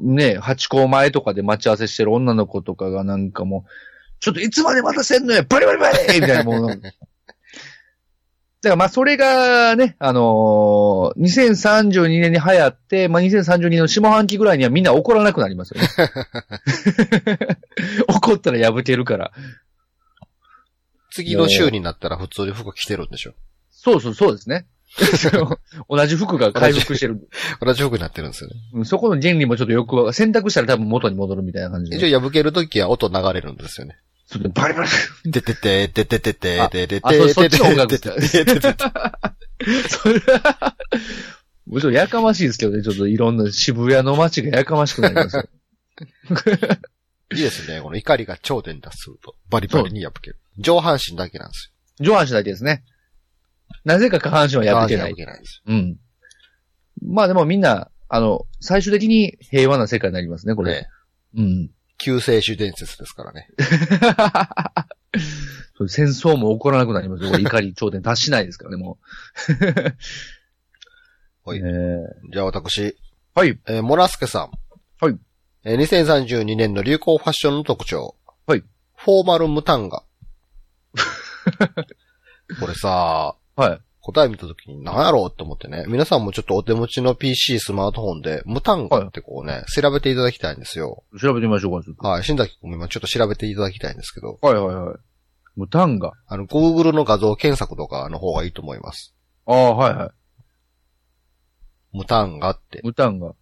[0.01, 3.71] ね、八校前とかで待ち合わせしてる女の子とかがなんかもう、
[4.21, 6.89] ちょっといつまで待たせんのよバリバリバリみたいな もうなんか。
[8.61, 15.89] だからまあそれがね、あのー2032年に流行って、まあ2032年の下半期ぐらいにはみんな怒らなくなりますよね。
[18.09, 19.33] 怒ったら破けるから。
[21.13, 23.33] 次の週になったら普通に服着てるんでしょ？
[23.71, 24.67] そうそうそうですね。
[25.89, 27.29] 同じ服が回復してる。
[27.61, 28.57] 同じ服になってるんですよね。
[28.75, 31.97] うんそこの原理もちょっとよく選択したら多分元に戻るみたいな感じで。
[31.99, 33.99] 一応破けるときは音流れるんですよね。
[34.31, 34.91] それでバリバリ。
[35.31, 38.85] でててて、てててて、あててて、あそそっちの音楽ててて、ててて。
[39.89, 40.77] それは、
[41.67, 45.49] もちろんやかましいですけどね、ちょっといろんな渋谷の街がやかましくなります。
[47.33, 47.81] いいですね。
[47.81, 49.35] この怒りが頂点に達すると。
[49.49, 50.39] バリバリに破ける。
[50.59, 52.85] 上半身だけなんですよ上半身だけですね。
[53.85, 54.65] なぜか下半身は。
[54.65, 55.17] 破けない下半身破。
[55.17, 55.97] けないですうん。
[57.03, 60.65] まあでもみんな、あの、最終的に平和な世界になりますね、こ。
[60.65, 60.73] れ。
[60.73, 60.89] ね。
[61.37, 61.71] うん。
[61.99, 63.49] 救世主伝説ですからね。
[65.89, 68.99] 戦争も起こらなくなります怒り頂点達しないですからね、も
[71.47, 71.49] う。
[71.49, 71.71] はいね
[72.33, 72.97] じゃあ私、
[73.35, 73.59] はい。
[73.67, 74.51] えーモラスケさん。
[75.01, 75.19] はい。
[75.65, 78.17] えー2032年の流行ファッションの特徴。
[78.47, 78.65] はい。
[78.97, 80.03] フォーマルムタンガ。
[82.61, 83.81] これさ、はい。
[84.13, 85.85] 答え見たときに何やろうって思ってね。
[85.87, 91.05] 皆さんもちょっとお手持ちの PC、スマートフォンで、ムタンガってこうね、調べていただきたいんですよ。
[91.21, 92.09] 調べてみましょうか、ちょっと。
[92.09, 92.25] はい。
[92.25, 94.97] 新崎君も今ちょっと調べていただきたいんですけど、はいはいはい。
[95.57, 96.13] ムタンガ。
[96.27, 99.15] あの、Google の画像検索とかの方がいいと思います。
[99.45, 100.11] ああ、はいはい。
[101.99, 102.81] ムタンガって。
[102.83, 103.29] ムタンガ。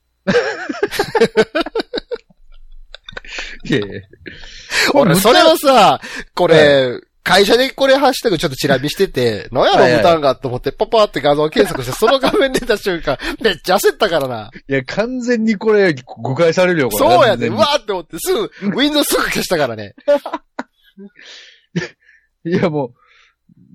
[3.65, 4.03] いやいや。
[4.95, 6.01] 俺、それを、をさ、
[6.35, 14.53] これ、会社でこれハッシュタグちょっとチラ見してて、 なんやろムタンガと思ってパパって画像検索して、その画面出た瞬間、 めっちゃ焦ったからな。
[14.69, 16.99] いや、完全にこれ、誤解されるよ、これ。
[16.99, 19.97] そうやで、完全にうわーって思って、すぐ、Windows すぐ消したからね。
[22.47, 22.95] いや、も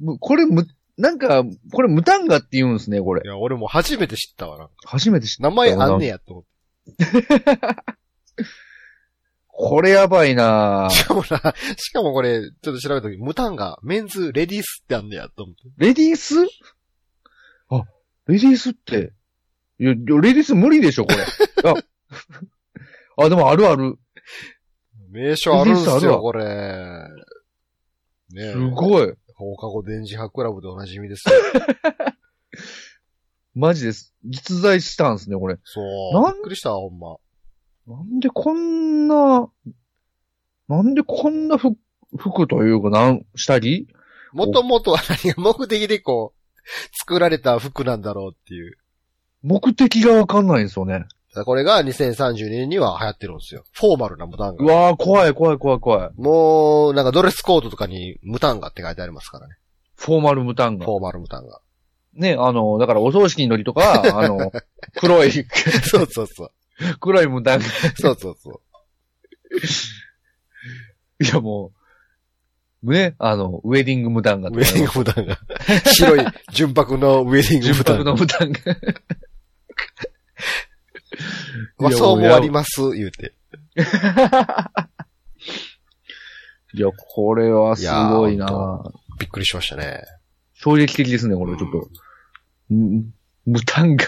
[0.06, 0.66] う、これ、む、
[0.98, 3.28] なんか、これ、ムタンガって言うんですね、これい。
[3.28, 4.70] や、俺も初めて知ったわな。
[4.86, 5.44] 初めて知った。
[5.50, 6.52] 名前あんねやと思って。
[9.64, 15.62] これやばいなしかもな、しかもこれ、ちょっと調べた時、ムタンガ、メンズ、レディースってあんねやと思って。
[15.78, 16.36] レディース？
[17.70, 17.84] あ、
[18.28, 19.14] レディースって。
[19.80, 21.20] いや、レディース無理でしょ、これ。
[21.70, 21.76] あ、
[23.26, 23.98] あ、でもあるある。
[25.10, 26.46] 名称あるんすよ、これ。
[28.34, 29.14] ねえすごい。
[29.36, 31.36] 放課後電磁波クラブでおなじみですよ。
[33.54, 34.14] マジです。
[34.24, 35.58] 実在したんですね、これ。
[35.66, 36.14] そう。
[36.14, 36.36] なん？
[36.36, 37.18] びっくりした、ほんま。
[37.92, 39.50] なんでこんな、
[40.70, 41.76] なんでこんな服、
[42.18, 43.88] 服というか、なん、下着
[44.32, 48.78] もともとは何が目的でこう、作られた服なんだろうっていう。
[49.44, 51.06] 目的がわかんないんですよね。
[51.46, 53.64] これが2032年には流行ってるんですよ。
[53.74, 54.64] フォーマルなムタンガ。
[54.64, 56.12] うわー、怖い怖い怖い怖い。
[56.16, 59.56] もう、なんかドレスコードとかにムタンガって書いてありますからね。
[59.98, 60.94] フォーマルムタンガフ。
[60.94, 61.60] ォーマルムタンガ。
[62.14, 64.52] ね、あの、だからお葬式のりとか、あの、
[65.00, 65.32] 黒い、
[65.90, 66.52] そうそうそう。
[67.00, 67.66] 黒いムタンガ。
[67.96, 68.62] そうそうそう。
[71.24, 71.72] いやも
[72.84, 75.38] う、ね、あの、ウェディングムタンガとかウェディングムタンガ。
[75.92, 78.04] 白い純白のウェディング純ムタンガ。
[78.04, 78.60] 白のムタンガ。
[81.78, 83.34] まあ、そうもあります、言うて。
[86.74, 88.82] いや、これはすごいな
[89.20, 90.04] びっくりしましたね。
[90.54, 91.90] 衝撃的ですね、これ、ちょっと。
[92.72, 93.14] うん
[93.46, 94.06] ムタンガ。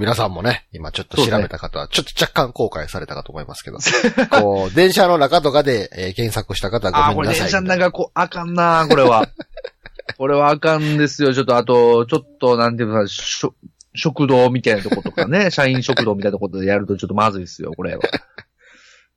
[0.00, 3.76] 皆さんもね、今ちょっと調べた方は、ちょっと若干後悔されたかと思いますけど。
[4.40, 7.42] こう、電車の中とかで、えー検索した方はあー、これごめんなさい。
[7.42, 9.28] 電車の中、こう、あかんなこれは。
[10.16, 11.34] これはあかんですよ。
[11.34, 13.54] ちょっと、あと、ちょっと、なんていうのかな、しょ
[13.94, 18.00] 食堂みたいなとことかね、 社員食堂みたいなところでやるとちょっとまずいですよ、これは。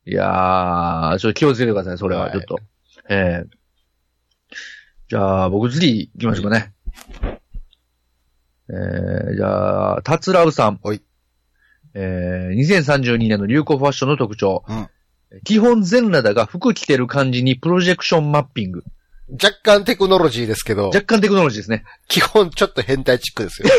[0.05, 2.59] いやー、ちょっと気をつけてください、それは、はいちょっと。
[3.09, 3.49] ええ
[5.07, 6.73] じゃあ、僕次行きましょうかね。
[8.69, 10.79] えー、じゃあ、タツラウさん。
[10.83, 11.01] はい。
[11.95, 14.63] えー、2032年の流行ファッションの特徴。
[14.67, 14.87] うん
[15.45, 18.83] 基本全裸だが服着てる感じにプロジェクションマッピング。
[19.31, 21.85] 若干テクノロジーですけど、若干テクノロジーですね。
[22.07, 23.69] 基本ちょっと変態チックですよ。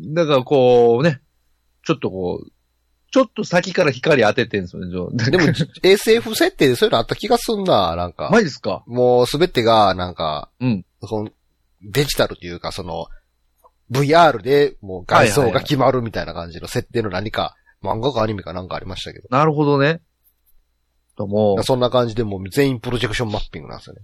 [0.00, 1.20] だからこうね、
[1.84, 2.50] ちょっとこう、
[3.12, 5.30] ちょっと先から光当ててんですよね。
[5.30, 5.44] でも、
[5.84, 8.30] SF 設定でそういうのあった気がすんな、なんか。
[8.32, 8.82] マジですか？
[8.88, 10.84] もうすべてが、なんか、うん。
[11.04, 11.30] その、
[11.82, 13.06] デジタルというか、その、
[13.90, 19.28] VR でもう外装が決まるみたいな感じの設定の何か、漫画かアニメかなんかありましたけど。
[19.30, 20.00] なるほどね。
[21.16, 24.02] ともそんな感じでもう全員プロジェクションマッピングなんですよね。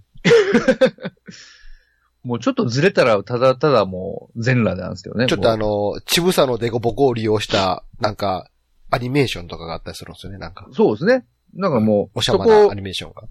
[2.23, 5.27] う、 もうちょっとずれたら、ただただもう、全裸なんですけどね。
[5.27, 8.49] ちょっとあもの、ちぶさのデコボコを利用した、なんか、
[8.91, 10.67] アニメーションとかがあったりするんですよね、なんか。
[10.69, 11.25] う、そうですね。
[11.53, 13.23] なんかもう、おしゃまなアニ、メーションが。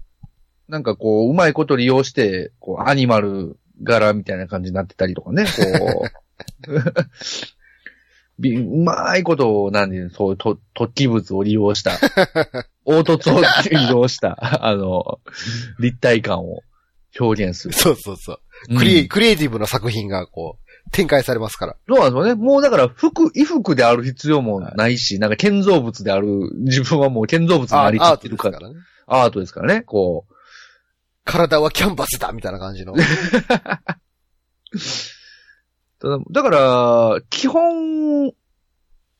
[0.67, 6.71] なんかこう、うまいこと利用して、こう、アニマル柄みたいな感じになってたりとかね、こう。
[8.39, 11.91] びうまいことを、なんで、そう、と、突起物を利用した、
[12.85, 15.19] 凹凸を利用した、 あの、
[15.79, 16.61] 立体感を
[17.19, 17.73] 表現する。
[17.73, 18.39] そうそうそう。
[18.69, 21.75] うんクリエイ、クリエイティブな作品がこう、展開されますから。
[21.87, 22.35] そうなんですよね。
[22.35, 28.79] もうだから、服、衣服である必要もないし、なんか建造物である、自分はもう建造物になりきアートってるから、ですからね。
[29.07, 30.33] アートですからね、こう。
[31.29, 32.93] 体はキャンバスだみたいな感じの。
[35.99, 38.33] ただだから、基本、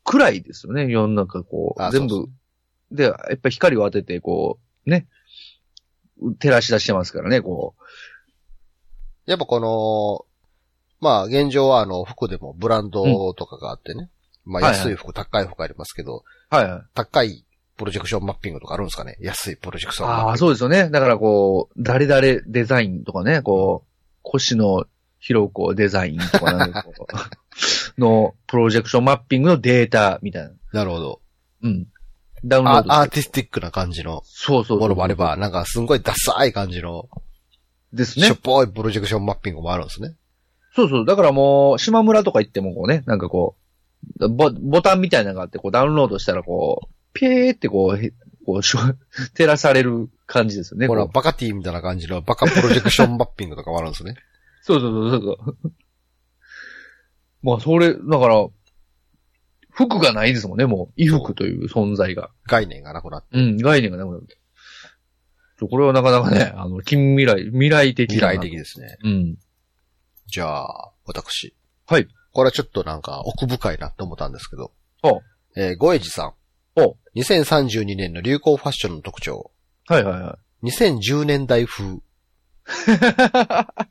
[0.04, 2.96] 暗いですよね、世の中、こう、全あそう部。
[2.96, 5.08] で、やっぱり光を当てて、こう、ね、
[6.40, 7.76] 照らし出してますからね、こ
[9.26, 10.26] やっぱこの、
[11.02, 14.10] まあ現状はあの服でもブランドとかがあってね。
[14.44, 16.56] まあはいはい安い服、高い服ありますけど、う。
[16.56, 16.82] はいはい。
[16.94, 17.46] 高い
[17.80, 19.16] プロジェクションマッピングとかあるんですかね？
[19.22, 20.30] 安いプロジェクションマッピング。
[20.32, 20.90] ああ、そうですよね。
[20.90, 23.90] だからこう、誰々デザインとかね、こう、
[24.22, 24.86] 腰野
[25.20, 26.86] 広子デザインとかなんか
[27.98, 30.52] のプロジェクションマッピングのデータみたいな。
[30.74, 31.22] なるほど。
[31.64, 31.88] うん。
[32.44, 34.80] ダウンローあドアーティスティックな感じのそうそう。
[34.80, 37.10] ものもあれば、なんかすんごいダサい感じの、
[37.94, 38.40] ですしょっね。
[38.44, 40.16] ぽいプロジェクションマッピングもあるんですね。
[40.76, 41.06] そうそう。
[41.06, 43.56] だからもう、島村とか行ってもこうね、なんかこ
[44.20, 48.12] う、ボボタンみたいなのがあって、こうダウンロードしたらこう、ピーってこう、へ
[48.46, 50.88] こう、照らされる感じですよね。
[50.88, 54.16] このこうバカティーみたいな感じのバカプロジェクションマッピングとかもあるんですね。
[54.62, 55.74] そうそうそうそう。
[57.42, 58.48] まあ、それ、だから、
[59.72, 61.02] 服がないですもんね、もう。
[61.02, 62.32] 衣服という存在が。
[62.46, 63.38] 概念がなくなって。
[63.38, 64.28] うん、概念がなくなる。
[64.28, 68.98] ちょこれはなかなかね、あの、近未来、未来的未来的ですね。
[69.04, 69.38] うん。
[70.28, 71.56] じゃあ、私。
[71.86, 72.08] はい。
[72.32, 74.72] これはちょっとなんか奥深いなって思ったんですけど。
[75.02, 75.22] ほ
[75.56, 76.34] えー、ゴエジさん。
[76.76, 79.52] ほ2032年の流行ファッションの特徴。
[79.88, 80.68] はいはいはい。
[80.72, 82.00] 2010年代風。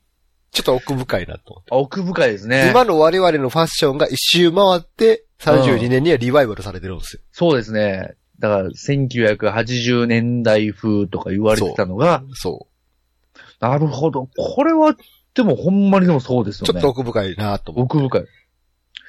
[0.51, 1.69] ちょっと奥深いなと思って。
[1.71, 2.69] あ奥深いですね。
[2.71, 7.21] 今の我々のファッションが一周回って、32年にはリバイバルされてるんですよ。
[7.31, 8.15] そうですね。
[8.39, 12.67] だから、1980年代風とか言われてたのが、そ
[13.59, 14.29] なるほど。
[14.37, 14.95] これは、
[15.33, 16.67] でもほんまにでもそうですう。
[16.67, 16.81] よね。
[16.81, 17.97] ちょっと奥深いなと思って。
[17.97, 18.25] 奥深い。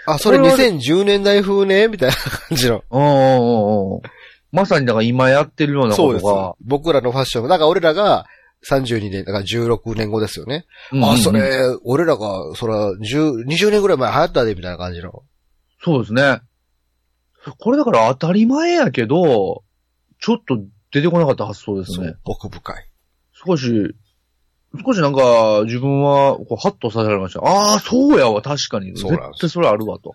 [0.07, 1.89] あ、それこれは2010年代風ね？
[1.89, 2.85] みたいな感じの。
[2.91, 4.01] うんうんうんうん。
[4.53, 6.55] まさにだから今やってるようなそうですことが。。
[6.61, 7.49] 僕らのファッション。
[7.49, 8.27] だから俺らが
[8.69, 10.67] 32年、だから16年後ですよね。
[10.93, 11.51] うんうんうんあ、それ、
[11.85, 15.23] 俺らが、そら、10、20年ぐらい前流行ったで、みたいな感じの。
[15.83, 16.41] そうですね。
[17.59, 19.63] これだから当たり前やけど、
[20.21, 20.59] ちょっと
[20.93, 22.15] 出てこなかった発想ですね。
[22.25, 22.87] 奥深い。
[23.33, 23.95] 少し、
[24.85, 27.41] 少しなんか自分はこうハッとさせられました。
[27.41, 28.97] ああ、そうやわ、確かに。
[28.97, 30.15] そう絶対それあるわと。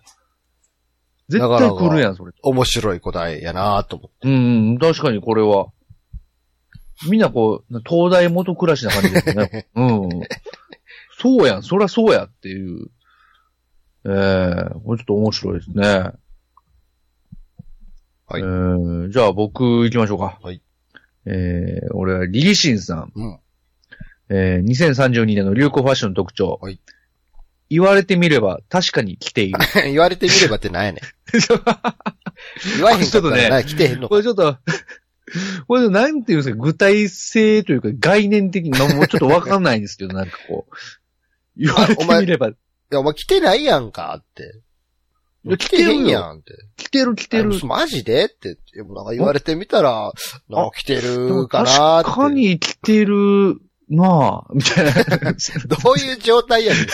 [1.28, 2.32] 絶対来るやん、それ。
[2.42, 4.28] 面白い答えやなと思って。
[4.28, 5.66] うんうん、確かにこれは。
[7.10, 9.68] みんなこう、東大元暮らしな感じですよね。
[9.76, 10.08] うん。
[11.18, 12.88] そうやん、そりゃそうやっていう。
[14.08, 15.82] ええこれちょっと面白いですね。
[18.28, 20.38] はいえーじゃあ僕行きましょうか。
[20.42, 20.62] はい。
[21.26, 23.12] えー、俺はリリシンさん。
[23.14, 23.38] うん。
[24.28, 26.58] えー、2032年の流行ファッションの特徴。
[26.60, 26.80] はい。
[27.68, 29.58] 言われてみれば確かに来ている。
[29.90, 31.02] 言われてみればってなんやねん。
[32.76, 34.08] 言わへんかったちょっとねらな、来てへんのか。
[34.08, 34.58] これちょっと、
[35.66, 40.74] これなんていうんですか、具体性というか概念的に、まあもうちょっとわかんないんですけど、なんかこう、
[41.58, 42.54] 言われてみれば、い
[42.90, 44.60] や、お前来てないやんかって。
[45.58, 46.54] 来てへんやんって。
[46.76, 47.54] 来てる来てる。
[47.62, 50.12] あマジでって、なんか言われてみたら、
[50.48, 52.10] なんか来てるかなーって。
[52.10, 54.92] 確かに来てるなぁ、みたいな。
[55.68, 56.86] どういう状態やねん。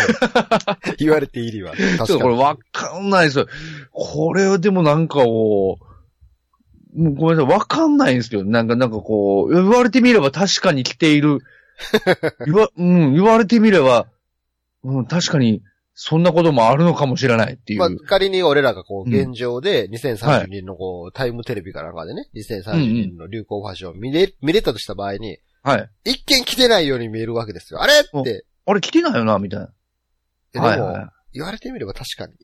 [0.99, 1.75] 言われていりは。
[1.77, 2.09] ちょっ確かに。
[2.09, 3.47] とこれわかんないですよ。
[3.93, 5.79] これはでもなんかを、
[6.95, 11.39] もうごめんなさい、わかんないんですけど、なんか、なんかこう、言われてみれば確かに来ている。
[12.45, 14.07] 言わ、うん、言われてみれば、
[14.85, 15.63] うん、確かに、
[15.95, 17.79] そんなこともあるのかもしれないっていう。
[17.79, 25.91] まあ、仮に俺らがこう、うん現状で、2030年のこう、タイムテレビかなんかでね、2030年の流行ファッションを見れ、見れたとした場合に、はい。
[26.05, 27.83] 一見来てないように見えるわけですよ。
[27.83, 27.95] あれ？
[28.01, 28.45] って。
[28.67, 29.73] あれ来てないよな、みたいな。
[30.53, 32.35] ではいもはい、言われてみれば確かに、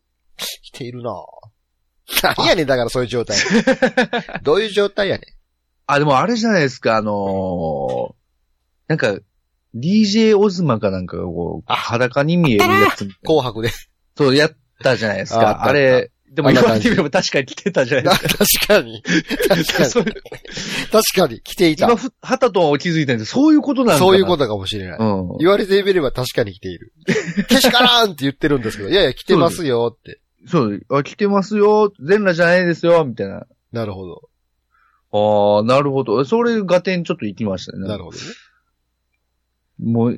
[0.62, 2.34] 来ているなぁ。
[2.36, 3.36] 何やねん、だからそういう状態。
[4.42, 5.24] どういう状態やねん。
[5.86, 8.14] あ、でもあれじゃないですか、あのー
[8.88, 9.18] なんか、
[9.74, 13.06] DJ オズマかなんかがこう、あ裸に見えるやつ。
[13.24, 13.70] 紅白で。
[14.16, 14.52] そう、やっ
[14.82, 15.64] たじゃないですああ。
[15.66, 18.38] あれ、でも言われてみれば確かに来てたじゃないでなすか。
[18.46, 19.02] 確かに。
[19.02, 20.14] 確かに。
[20.92, 21.96] 確かに、来ていた今。
[21.96, 23.98] ふ、はたと気づいたんですそういうことなんだ。
[23.98, 24.98] そういうことかもしれない。
[25.00, 25.38] うん。
[25.38, 26.92] 言われてみれば確かに来ている。
[27.50, 30.20] けしからんって言ってるんですけど、いやいや、来てますよって。
[30.46, 33.48] そう、あ、来てますよ、全裸じゃないですよ、みたいな。
[33.72, 34.28] なるほど。
[35.10, 36.24] ああ、なるほど。
[36.24, 37.88] それ合点ちょっと行きましたね。
[37.88, 38.22] なるほどね。
[39.80, 40.16] もう、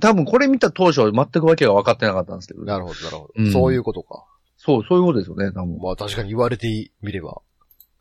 [0.00, 2.64] 多分これ見た当初は全くわけが分かってなかったんですけど。
[2.64, 3.32] なるほど、なるほど。
[3.36, 4.26] うんそういうことか。
[4.64, 5.78] そう、そういうことですよね、多分。
[5.78, 7.42] まあ確かに言われてみれば。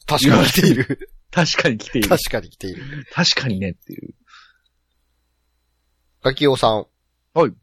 [0.08, 1.10] 確かに来ている。
[1.32, 2.10] 確かに来ている。
[2.10, 3.08] 確かに来ている。
[3.12, 4.13] 確かにねっていう。
[6.21, 6.86] ガキオさん。
[7.34, 7.54] はい。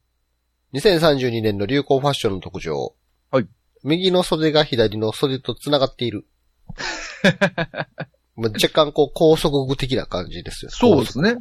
[0.74, 2.94] 2032年の流行ファッションの特徴。
[3.30, 3.48] はい。
[3.82, 6.26] 右の袖が左の袖と繋がっている。
[8.36, 10.70] まあ若干こう高速具的な感じですよ。
[10.70, 11.36] そうですね。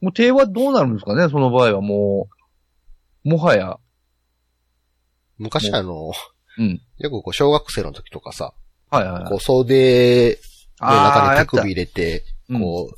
[0.00, 2.28] もう手はどうなるんですかね、その場合はも
[3.24, 3.78] う、もはや。
[5.38, 6.12] 昔あの、
[6.58, 6.80] うん。
[6.98, 8.52] よくこう小学生の時とかさ、
[8.90, 9.30] はいはいはい。
[9.30, 10.38] こう袖
[10.80, 12.96] の中に手首入れて、こう、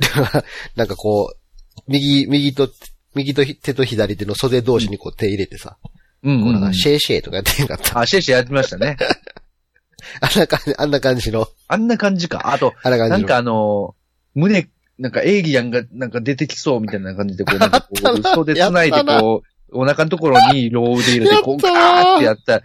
[0.76, 2.68] なんかこう、右、右と、
[3.14, 5.76] 右と手と左手の袖同士にこう手入れてさ、
[6.22, 6.42] うん。
[6.42, 7.98] こうなんかシェーシェーとかやってんかった？
[8.00, 8.96] あ、シェイシェイやってましたね。
[10.20, 12.52] あんな感じ、あんな感じの、あんな感じか。
[12.52, 13.18] あと、あんな感じの。
[13.18, 13.94] なんかあの、
[14.34, 19.42] 胸、なんかエイリアンがなんか出てきそうみたいな感じで、こう、なんかこう、袖繋いでこ
[19.72, 22.62] う、お腹のところにロー腕入れて、こう、ガーってやった。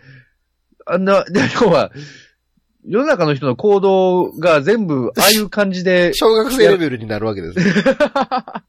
[0.86, 1.92] あんな、 で、要は、
[2.88, 7.66] 世の中の人の行動が全部、ああいう感じで、 小学生レベルになるわけですね。
[8.06, 8.64] あ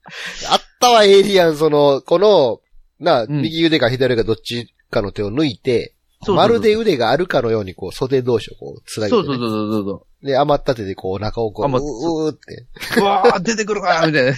[0.56, 2.60] ったわ、エイリアン、その、この、
[2.98, 9.22] な、ん右腕か左腕かどっちかの手を抜いて、そうそうそうまるで腕があるかのように、こう、袖同士をこう、つなげて、ね。
[9.22, 10.26] そうそうそうそうそう。
[10.26, 12.66] で、余った手でこう、お腹をこう、うーって。
[12.98, 14.30] うわー、出てくるかみたいな。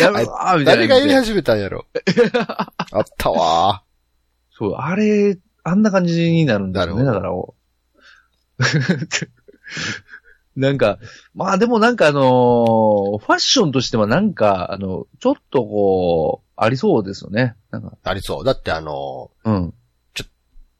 [0.00, 0.86] やるわーみたいな。
[0.86, 1.86] 誰がやり始めたんやろ。
[2.92, 3.82] あったわ
[4.56, 7.54] そう、あれ、あんな感じになるんだよね、だからお。
[10.56, 10.98] なんか、
[11.34, 17.56] まあでもなんかあのーファッションとしてはなんか、あの、ちょっとこう、ありそうですよね。
[17.70, 18.44] なんか、ありそう。
[18.44, 19.74] だってあの、うん。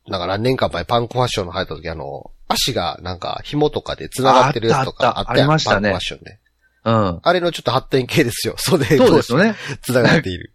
[0.06, 6.38] なんか何年か前パンクファッションの流行った時あの、足がなんか紐とかで繋がってるやつとかあったありましたねパンクファッションで。
[6.84, 7.20] うん。
[7.22, 8.54] あれのちょっと発展系ですよ。
[8.58, 9.56] 袖そうですよね。
[9.82, 10.52] 繋がっている。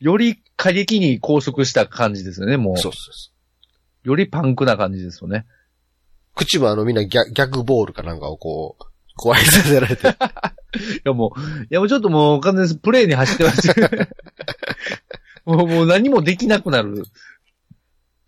[0.00, 2.76] より過激に拘束した感じですよね、もう。
[2.76, 3.33] そうそうそう。
[4.04, 5.46] よりパンクな感じですよね。
[6.34, 8.84] 口もあのみんな逆逆ボールかなんかをこう、
[9.16, 10.08] 怖いさせられて。
[10.08, 10.12] い
[11.04, 13.68] やもう、いやもうちょっともう完全にプレイに走ってます。
[15.46, 17.04] もう、もう何もできなくなる。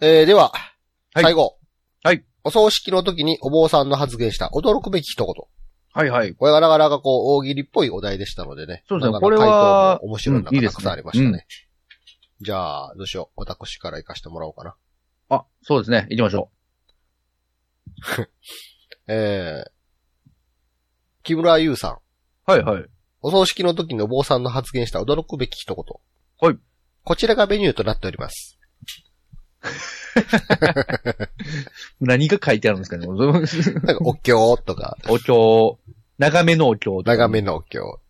[0.01, 0.51] えー、では、
[1.15, 1.57] はい最後。
[2.03, 2.25] はい。
[2.45, 5.35] お葬式の時にお坊さんの発言した驚くべき一言。
[5.93, 6.35] はいはい。
[6.35, 8.85] これがなかなかこう、大喜利っぽいお題でしたのでね。
[8.87, 11.47] そうですねこれは面白いのがたくさんありましたね。
[12.43, 13.41] じゃあ、どうしよう。
[13.41, 14.77] 私から行かせてもらおうかな。
[15.29, 16.07] あ、そうですね。
[16.11, 16.51] 行きましょ
[19.09, 19.71] えー、
[21.23, 21.93] 木村優さん。
[21.93, 21.99] う。
[22.47, 22.85] はいはい。
[23.23, 25.85] お葬式の時にお坊さんの発言した驚くべき一言。
[26.41, 26.59] はい。
[27.05, 28.59] こちらがメニューとなっております。
[32.01, 33.07] 何が書いてあるんですかね
[33.83, 35.79] なんか、お経とか、お経、
[36.19, 37.03] 長めのお経。
[37.03, 38.01] 長めのお経。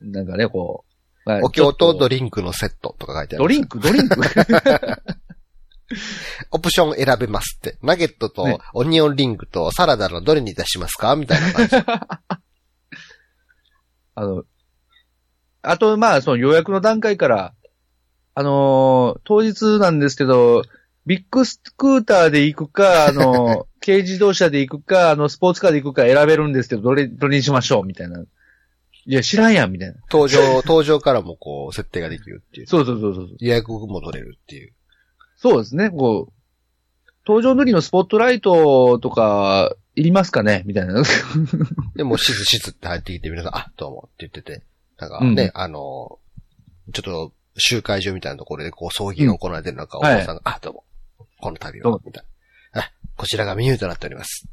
[0.00, 0.90] なんかね、こう。
[1.30, 3.44] はいお経とドリリンクのセットとか書いてある。
[3.44, 4.20] ドリンク、ドリンク？
[6.52, 7.76] オプション選べますって。
[7.82, 11.16] ナゲットとねオニオンリングとサラダのどれに出しますか？
[11.16, 11.76] みたいな感じ。
[14.14, 14.44] あの、
[15.62, 17.54] あと、まあ、その予約の段階から、
[18.34, 20.62] あのー当日なんですけど、
[21.06, 27.84] ビッグスクーターで行くか、あのー 軽自動車で行くか、あの、スポーツカーで行くか選べるんですけど、どれ、どれにしましょう？
[27.86, 28.20] みたいな。
[28.20, 28.26] い
[29.06, 29.94] や、知らんやん、みたいな。
[30.12, 32.66] 登場、登場からもこう、設定ができるっていう。
[32.66, 33.28] そうそうそうそう。
[33.38, 34.74] 予約も取れるっていう。
[35.40, 36.32] そうですね、こう、
[37.26, 40.62] 登場の時のスポットライトとか、いりますかね？
[40.66, 41.02] みたいな。
[41.96, 44.62] でも、シズシズって入ってきて皆さん、あ、どうもって言ってて。
[44.98, 46.18] なんかね、あの、
[46.92, 50.84] ちょっと、集会所みたいなところでこう、葬儀が行われてる中、おはい父さんが、あ、どうも。
[51.40, 52.24] この度どうも、はみたい
[52.74, 52.82] な。
[52.82, 54.46] あ、こちらがメニューとなっております。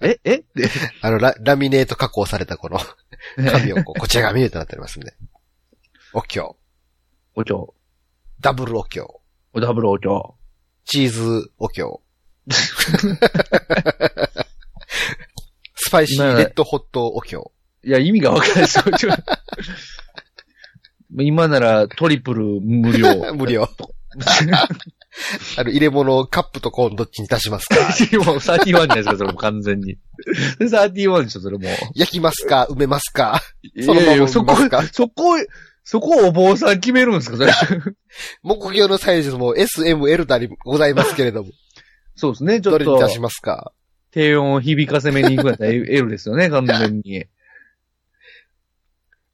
[0.00, 0.36] え え？
[0.36, 0.70] って。
[1.02, 2.78] あの、ララミネート加工されたこの
[3.50, 5.12] 紙をこう、こちらがメニューとなっておりますんで。
[6.14, 6.56] お経、
[7.34, 7.74] お経、
[8.40, 9.21] ダブルお経、
[9.54, 10.34] おダブルお経。
[10.84, 12.00] チーズお経。
[15.76, 17.52] スパイシーレッドホットお経。
[17.84, 18.78] いや、意味がわからないです
[21.18, 23.34] 今ならトリプル無料。
[23.36, 23.68] 無料。
[25.58, 27.74] あの、入れ物、カップとコーンどっちに足しますか？
[28.24, 29.98] もう31じゃないですか、それも完全に。
[30.60, 31.72] 31でしょ、それもう。
[31.94, 32.66] 焼きますか？
[32.70, 33.42] 埋めますか？
[33.74, 35.36] いそのままやいやそこ見ますか、そこ、そこ
[35.94, 37.52] お坊さん決めるんですか、それ。
[38.42, 41.50] 目標のサイズも S、M、L とありございますけれども、
[42.14, 43.72] そうですね、ちょっとどれに足、しますか？
[44.10, 47.26] 低音を響かせめに行くんやったら L ですよね、完全に。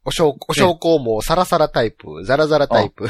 [0.05, 3.07] お証お証拠もサラサラタイプ、ザラザラタイプ、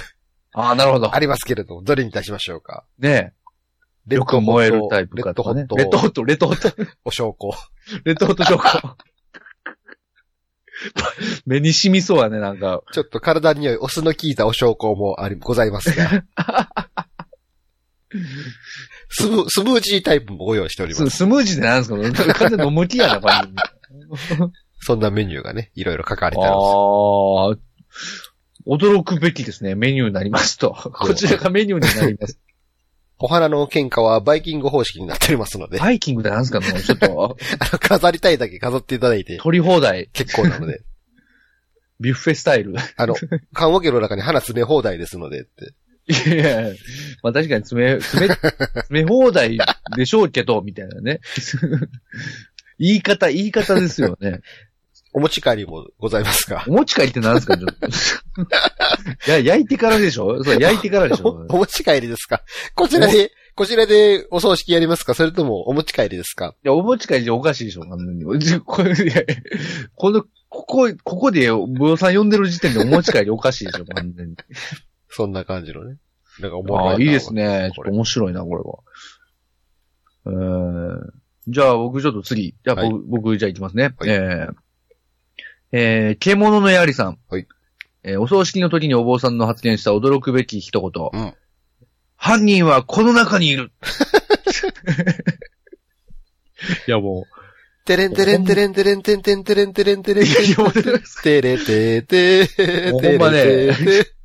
[0.54, 1.20] ああ、なるほどあ。
[1.20, 2.86] りますけれども、どれに足しましょうか？
[2.98, 3.34] ね
[4.10, 4.16] え。
[4.16, 5.66] よく燃えるタイプレッかとかね。
[5.66, 7.52] ドホット、レッドホット、レッドホット、お証拠。
[8.06, 8.98] レッドホットチョコ。
[11.46, 12.82] 目に染みそうやね、なんか。
[12.94, 16.24] ちょっと体に良いお酢の効いたお証拠もあり、ございますが。
[19.10, 21.10] スム、スムージータイプもご用意しております。
[21.10, 22.34] ススムージーってなんですか？
[22.34, 23.56] 完全に飲む気やな、感じ。
[24.82, 27.62] そんなメニューがね、いろいろ書かれてああるんで
[27.92, 28.32] す。
[28.66, 29.76] あ、驚くべきですね。
[29.76, 30.72] メニューになりますと。
[30.72, 32.40] こちらがメニューになります。
[33.20, 40.82] お花の喧嘩はバイキング方式になっておりますので、バイキングってなんですかもうちょっと、 あの飾りたいだけ飾っていただいて取り放題、結構なので、
[42.00, 42.74] ビュッフェスタイル。
[42.96, 43.16] あの、
[43.54, 45.74] 缶オケの中に花詰め放題ですのでって。
[46.08, 46.74] いやいや
[47.22, 49.60] まあ確かに詰め、詰め、詰め放題
[49.96, 51.20] でしょうけど、みたいなね。
[52.80, 54.40] 言い方、言い方ですよね。
[55.14, 57.58] お持ち帰りもございますかお持ち帰りって何ですか？
[57.58, 57.88] ちょっと。
[59.28, 60.44] いや、焼いてからでしょ？
[60.44, 61.30] それ焼いてからでしょ？
[61.50, 62.44] おお持ち帰りですか？
[62.76, 65.14] こちらで、こちらでお葬式やりますか？
[65.16, 66.56] それともお持ち帰りですか？
[66.64, 68.40] いや、お持ち帰りじゃおかしいでしょ、完全に。
[68.40, 69.24] じこれいや
[69.96, 74.36] この、ここ、ここで、ブヨさん呼んでる時点でお持ち帰りおかしいでしょ、完全に。
[75.10, 75.98] そんな感じのね。
[76.40, 77.72] なんかおもろああ、ないいですね。
[77.76, 78.80] ちょっと面白いな、これは。
[80.26, 81.00] えー、
[81.48, 82.56] じゃあ僕ちょっと次。
[82.64, 83.84] じゃあ僕、はい僕じゃあ行きますね。
[83.98, 84.54] はいえー、
[85.72, 87.18] えー、獣のやりさん。
[87.30, 87.48] はい。
[88.04, 91.10] えーお葬式の時にお坊さんの発言した驚くべき一言。
[91.12, 91.34] うん
[92.22, 93.72] 犯人はこの中にいる。
[96.86, 97.26] いやも
[97.86, 100.74] テレンテレンテレンテレンテンテンテレンテレンテレンテレンいやもう
[101.24, 104.20] テレテテもうほんまねテレテテ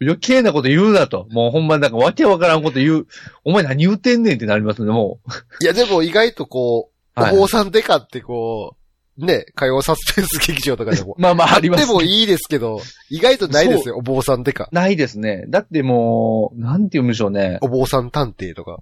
[0.00, 1.26] う、余計なこと言うなと。
[1.30, 3.06] もうほんまなんかわけわからんこと言う。
[3.44, 5.20] お前何言うてんねんってなりますね、も
[5.60, 6.94] いや、でも意外とこう。
[7.16, 8.83] お坊さんでかってこう、
[9.16, 11.14] ね、火曜サスペンス劇場とかでも。
[11.20, 14.68] まあまあありますでもいいですけど、意外とないですよ、お坊さんでか。
[14.72, 15.44] ないですね。
[15.48, 17.58] だってもう、なんて言うんでしょうね。
[17.60, 18.78] お坊さん探偵とか。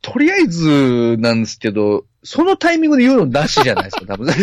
[0.00, 4.28] とりあえずなんですけど、そのタイミングで言うのなしじゃないですか、多分。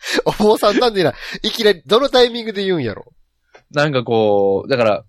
[0.24, 3.12] お坊さん探偵な、いきなり、どのタイミングで言うんやろ。
[3.72, 5.04] なんかこう、だから、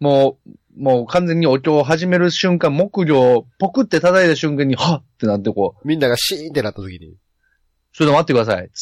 [0.00, 7.16] もう、もう完全にお経を始める瞬間、木魚、ポクって叩いた瞬間に、はっってなってこう、みんながシーンってなった時に。
[7.92, 8.70] ちょっと待ってください。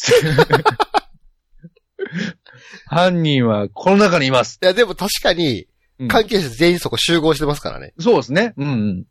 [2.87, 4.59] 犯人はこの中にいます。
[4.61, 5.67] いや、でも確かに、
[5.97, 7.93] うん関係者全員そこ集合してますからね。
[7.97, 8.53] そうですね。
[8.57, 9.05] うん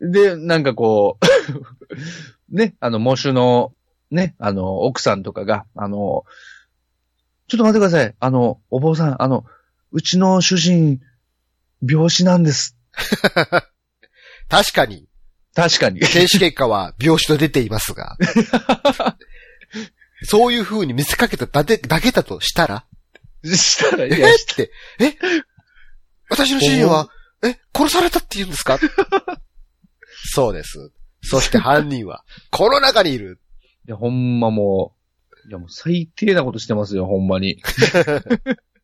[0.00, 0.12] うん。
[0.12, 1.24] で、なんかこう、
[2.56, 3.74] ね、あの、喪主の、
[4.12, 6.22] ね、あの、奥さんとかが、あの、
[7.48, 8.14] ちょっと待ってください。
[8.20, 9.44] あの、お坊さん、あの、
[9.92, 11.00] うちの主人、
[11.86, 12.76] 病死なんです。
[14.48, 15.06] 確かに、
[15.54, 16.00] 確かに。
[16.00, 18.16] 検視結果は病死と出ていますが。
[20.24, 22.84] そういう風に見せかけただけだけだとしたら？
[23.44, 25.14] したら、えいや、しって、え？
[26.28, 27.08] 私の主人は、
[27.42, 27.56] え？
[27.74, 28.78] 殺されたって言うんですか？
[30.34, 30.92] そうです。
[31.22, 33.40] そして犯人は、 この中にいる。
[33.88, 34.94] いや、ほんまも
[35.46, 37.62] う、いやもう最低なことしてますよ、ほんまに。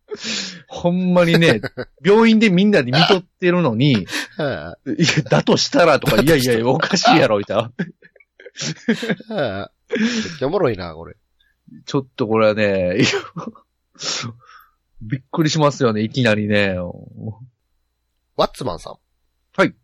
[0.68, 1.60] ほんまにね、
[2.04, 7.54] 病院でみんなで見とってるのに、 はいや、だとしたらとか、 いやいや、おかしいやろ、いた。
[7.54, 11.16] いはいめっちゃおもろいな、これ。
[11.84, 13.06] ちょっとこれはね、いや
[15.02, 16.76] びっくりしますよね、いきなりね。
[18.36, 18.96] ワッツマンさん。
[19.56, 19.74] はい。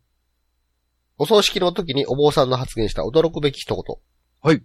[1.17, 3.95] お葬式の時にお坊さんの発言した驚くべき一言。
[4.41, 4.63] はい。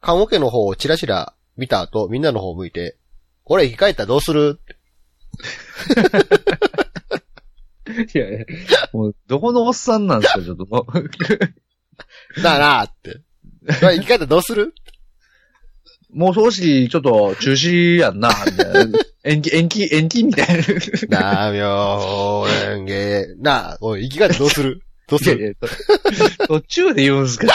[0.00, 2.98] 棺桶の方をチラチラ見た後、みんなの方を向いて、
[3.44, 4.58] これ生き返ったらどうする？
[8.14, 8.38] いやいや、
[8.92, 12.40] もう、どこのおっさんなんですか、 ちょっともう。
[12.42, 13.20] なあなあって。
[13.80, 14.74] 生き返ったらどうする？
[16.10, 18.98] もう葬式、ちょっと中止やんな、みたいな。
[19.24, 20.58] 延期、延期、延期みたい
[21.08, 21.18] な。
[21.20, 24.80] なあみょーれんげなあ、おい、生き返ったらどうする？
[25.08, 25.56] どうする？
[26.46, 27.46] 途中で言うんすか？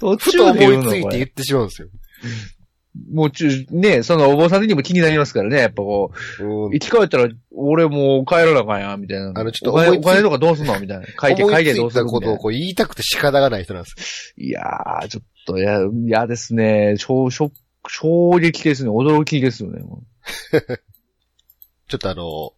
[0.00, 1.88] 途ふと中で言うの思いついて言ってしまうんですよ。
[3.12, 9.32] もう中、ね、そのお坊さん的にも気になりますからね、やっぱこう、うん生き返ったら、俺もう帰らなあかんや、みたいな。
[9.34, 11.06] あのちょっとお金、お金とかどうすんのみたいな。
[11.20, 16.94] 書いて、書いてどうする思いことをこう言いたくて仕方がない人なんですいやー、ちょっと、や、嫌ですね。
[16.96, 17.50] 衝、衝、
[17.88, 18.90] 衝撃ですね。
[18.90, 19.82] 驚きですよね。
[21.88, 22.52] ちょっとあの、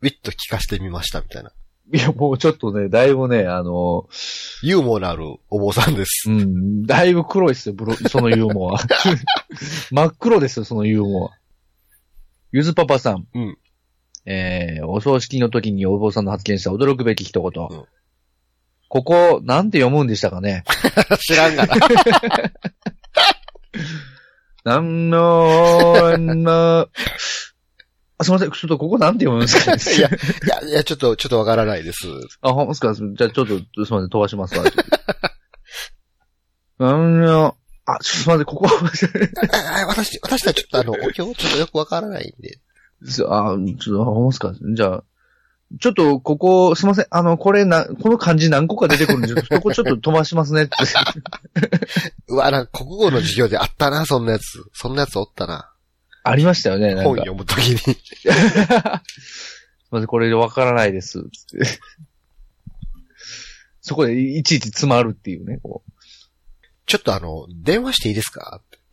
[0.00, 1.52] ウィット聞かせてみましたみたいな。
[1.90, 4.08] ういや、もうちょっとね、だいぶね、あの、
[4.62, 6.30] ユーモアのあるお坊さんです。
[6.30, 8.78] うん、だいぶ黒いっすよ、ブロ、そのユーモア。
[9.90, 11.38] 真っ黒ですよ、そのユーモア。
[12.52, 13.26] ゆずパパさん。
[13.34, 13.58] うん。
[14.24, 17.66] えー、お葬式の時にお坊さんの発言した驚くべき一言。
[17.70, 17.84] うん
[18.94, 20.64] ここ、なんて読むんでしたかね
[21.26, 21.76] 知らんがな。
[24.64, 26.88] なんの、の、
[28.22, 29.76] あ、すみません、ちょっとここなんて読むんですか？
[29.76, 32.06] ね いや、いや、いや、ちょっと、ちょっとわからないです。
[32.40, 32.94] あ、ほんですか？
[32.94, 34.64] じゃあちょっと、すみません、飛ばしますわ。
[36.78, 38.66] あの、あ、ちょっとすみません、ここ、
[39.52, 42.58] ああ私、私はちょっとあの、お経ちょっとよくわからないんで。
[43.04, 44.52] あ、ちょっと、ほんですか？
[44.74, 45.04] じゃあ、
[45.80, 50.76] ちょっと、ここ、すみません、あの、これな、この漢字何個か出てくるんで、そこちょっと飛ばしますねって。
[52.28, 54.42] うわ、なんか国語の授業であったな、そんなやつ。
[54.74, 55.71] そんなやつおったな。
[56.24, 57.04] ありましたよね、なんか。
[57.04, 57.96] 本読むときに。
[59.90, 61.18] ません、これでわからないです。
[61.18, 61.66] つって
[63.80, 65.92] そこでいちいち詰まるっていうね、こう。
[66.86, 68.60] ちょっとあの、電話していいですか？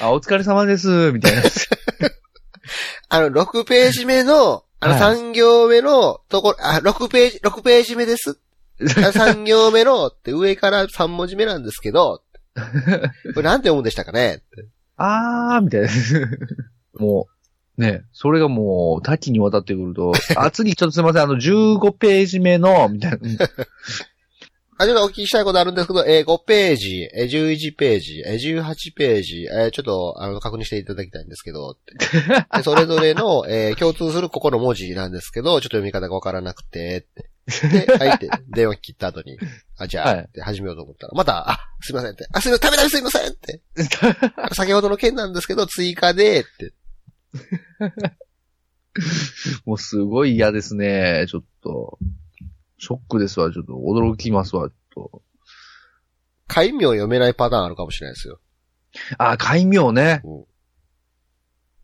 [0.00, 1.42] あ、お疲れ様です、みたいな。
[3.08, 8.38] あの、6ページ目の、あの、はい3行目のところ、あ、6ページ、6ページ目です
[8.80, 12.22] ？3行目のって上から3文字目なんですけど、
[12.54, 12.60] こ
[13.36, 14.42] れなんて読むんでしたかね？
[14.96, 15.88] あー、みたいな。
[16.98, 17.26] も
[17.78, 23.18] ね、それがもう多岐にわたってくると、 あ、次ちょっとすいません、あの、15ページ目の、みたいな。
[23.22, 23.38] うん
[24.78, 31.76] あ、ちょっとお聞きしたいことあるんですけど、えー5ページ、えー11ページ、えー18ページ、えーちょっと、あの、確認していただきたいんですけど、
[32.64, 37.30] それぞれの、えー共通するここの文字なんですけど、ちょっと読み方がわからなくて、って。
[37.46, 39.36] で、入って、電話切った後に、
[39.76, 43.60] あ、じゃあ、はいって始めようと思ったら、また、あ、すいませんって、あ、すいません、食べたいすいませんって。
[44.54, 46.72] 先ほどの件なんですけど、追加で、って。
[49.64, 51.98] もうすごい嫌ですね、ちょっと。
[52.78, 55.22] ショックですわ、ちょっと驚きますわ、ちょっと。
[56.48, 58.40] 解名読めないパターンあるかもしれないですよ。
[59.18, 60.44] あ、海名ねうん。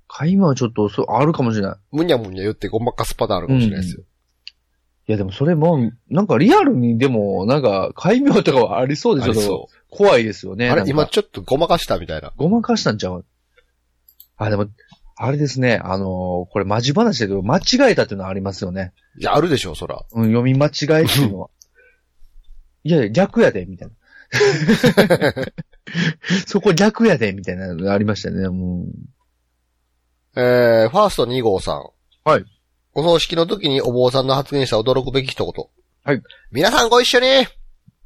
[0.09, 1.77] 海名はちょっと、そう、あるかもしれない。
[1.93, 4.05] むにゃむにゃ言ってごまかすパターンあるかもしれないですよ。
[5.09, 10.69] いや、でもそれも、なんかリアルにでも、なんか、海名とかはありそうでしょありそ怖いですよね。
[10.69, 10.71] う。
[10.71, 12.35] あれ、今ちょっとごまかしたみたいな。
[12.37, 13.25] ごまかしたんちゃう？
[14.37, 14.67] あ、でも、
[15.17, 16.09] あれですね、あのー
[16.53, 18.93] これマジ話だけど、間違えたっていうのはありますよね。
[19.19, 20.05] いや、あるでしょ、そら。
[20.13, 21.49] うん、読み間違えっていうのは。
[22.85, 23.95] いやいや、逆やで、みたいな。
[26.47, 28.89] そこ逆やで、みたいなのがありましたよね、もう。
[30.37, 31.89] えー、ファースト2号さん。
[32.25, 32.45] はい。
[32.95, 35.65] お葬式の時にお坊さんの発言した驚くべき一言。
[36.05, 36.23] はい。
[36.51, 37.47] 皆さんご一緒に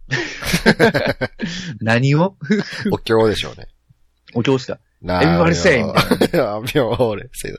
[1.81, 2.37] 何を？
[2.91, 3.69] お経でしょうね。
[4.35, 4.81] お経した。
[5.01, 5.93] な Everybody say み
[6.39, 7.53] なあ、妙俺、せい。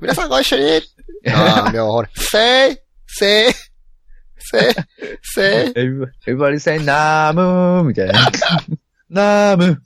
[0.00, 0.82] 皆さんご一緒に
[1.24, 3.52] なあ、 妙俺、せい、せい、
[4.38, 4.74] せい、
[5.22, 5.72] せい。
[5.76, 5.88] エ
[6.26, 8.30] ビバリセイナームーみたいな。
[9.08, 9.82] ナーム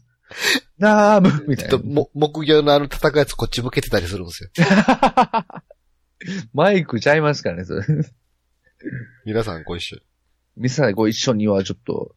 [0.79, 1.87] ナームみたいなちょっと、。
[1.87, 4.51] も、木魚のあの叩くやつこっち向けてたりするんですよ。
[6.53, 7.85] マイクちゃいますからね、それ。
[9.25, 10.03] 皆さんご一緒に。
[10.57, 12.15] ミサご一緒にはちょっと。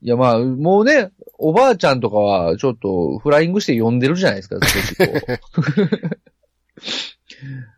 [0.00, 5.10] いや、まあ、もうね、おばあちゃんとかは、ちょっと、フライングして呼んでるじゃないですか、少しこう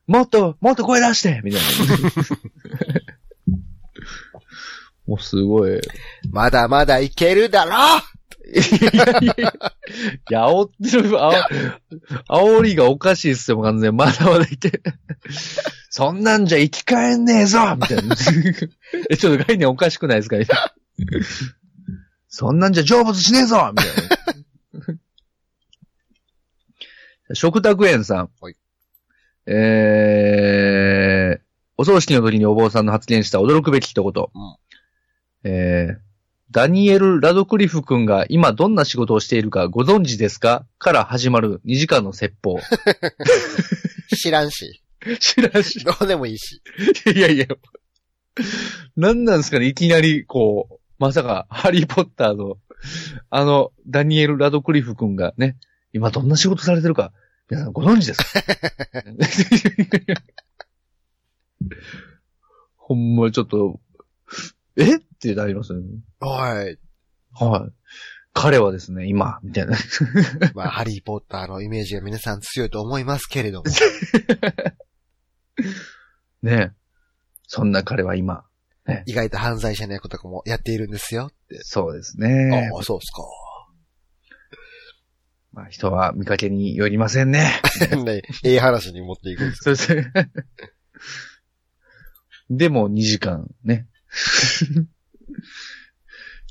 [0.11, 1.67] もっと、もっと声出してみたいな。
[5.07, 5.81] もうすごい。
[6.31, 7.73] まだまだいけるだろ
[8.47, 9.53] いやいやいや、
[10.31, 11.49] いや、煽ってる、あ
[12.29, 13.97] 煽りがおかしいっすよ、完全に。
[13.97, 14.83] まだまだいて。
[15.91, 18.17] そんなんじゃ生き返んねえぞみたいな。
[19.11, 20.37] え、ちょっと概念おかしくないですか
[22.29, 23.87] そんなんじゃ成仏しねえぞみたい
[27.29, 27.35] な。
[27.35, 28.31] 食卓園さん。
[28.41, 28.57] はい
[29.47, 31.41] えー、
[31.77, 34.25] お葬式の時にお坊さんの発言した驚くべき一言。
[34.35, 34.57] うん
[35.45, 35.97] えー、
[36.55, 40.65] ダニエル・ラドクリフ君が今どんな仕事をしているかご存知ですか？
[40.79, 42.61] から始まる2時間の説法。
[44.17, 44.81] 知らんし。
[45.19, 45.85] 知らんし。
[45.85, 46.63] どうでもいいし。
[47.13, 47.47] いやいや。
[48.97, 49.67] 何なんですかね？
[49.67, 52.59] いきなり、こう、まさか、ハリーポッターの、
[53.31, 55.57] あの、ダニエル・ラドクリフ君がね、
[55.93, 57.13] 今どんな仕事されてるか、
[57.51, 58.29] 皆さんご存知ですか？
[62.77, 63.81] ほんまちょっと、
[64.77, 64.97] え？
[64.97, 65.87] ってなりますよね。
[66.21, 66.79] はい。
[67.33, 67.73] はい。
[68.33, 69.77] 彼はですね、今、みたいな。
[70.55, 73.71] まあ、ハリーポッターのイメージが皆さん強いと思いますけれども。
[76.43, 76.75] ね
[77.47, 78.45] そんな彼は今。
[79.07, 81.61] 意外と犯罪者の役とかもやっているんですよって。
[81.63, 82.71] そうですね。
[82.75, 83.23] ああ、そうっすか。
[85.53, 87.63] まあ、人は見かけによりませんね。
[88.05, 90.13] ね、ええ話に持っていくんですそうですね。
[92.51, 93.87] でも2時間ね。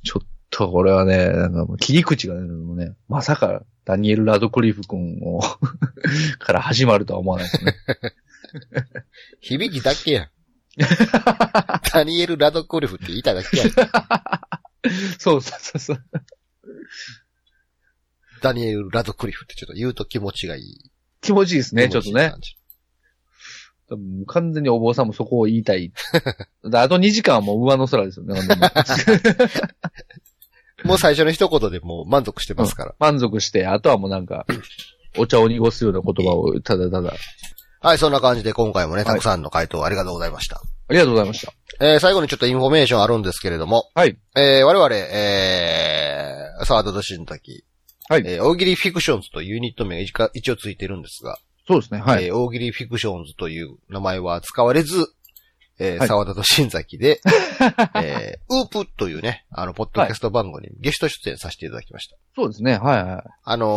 [0.04, 5.42] ちょっとこれはね、なんかもう切り口がね、もうねまさかダニエル・ラドクリフ君を
[6.40, 7.76] から始まるとは思わないですね。
[9.42, 10.30] 響きだけやん。
[11.94, 13.70] ダニエル・ラドクリフって言いただけやん。
[15.20, 16.04] そうそうそうそう。
[18.42, 20.92] ダニエル・ラドクリフってちょっと言うと気持ちがいい。
[21.22, 22.34] 気持ちいいですね、ちょっとね。
[24.28, 25.92] 完全にお坊さんもそこを言いたい。
[26.70, 28.40] だあと2時間はもう上の空ですよね。
[30.84, 32.96] もう最初の一言でもう満足してますから。
[33.00, 34.46] 満足して、あとはもうなんか、
[35.18, 37.14] お茶を濁すような言葉をただただ。
[37.82, 40.62] はい、そんな感じで今回もね、たくさんの回答ありがとうございました。
[40.88, 41.54] ありがとうございました。
[41.82, 44.18] えー、最後にちょっとインフォメーションあるんですけれども、はい。
[44.36, 47.66] えー、我々、えー、沢田と新滝、
[48.10, 52.00] はいえー、大喜利フィクションズというユニット名が一応ついてるんですが、そうですね。
[52.02, 52.26] はい。
[52.26, 55.06] えー大喜利フィクションズという名前は使われず、
[55.80, 57.20] えーはい沢田と新崎で、
[57.96, 62.18] えー、ウープというね、あの、ポッドキャスト番組にゲスト出演させていただきました。
[62.36, 62.78] そうですね。
[62.78, 63.24] はいはい。
[63.44, 63.70] あのー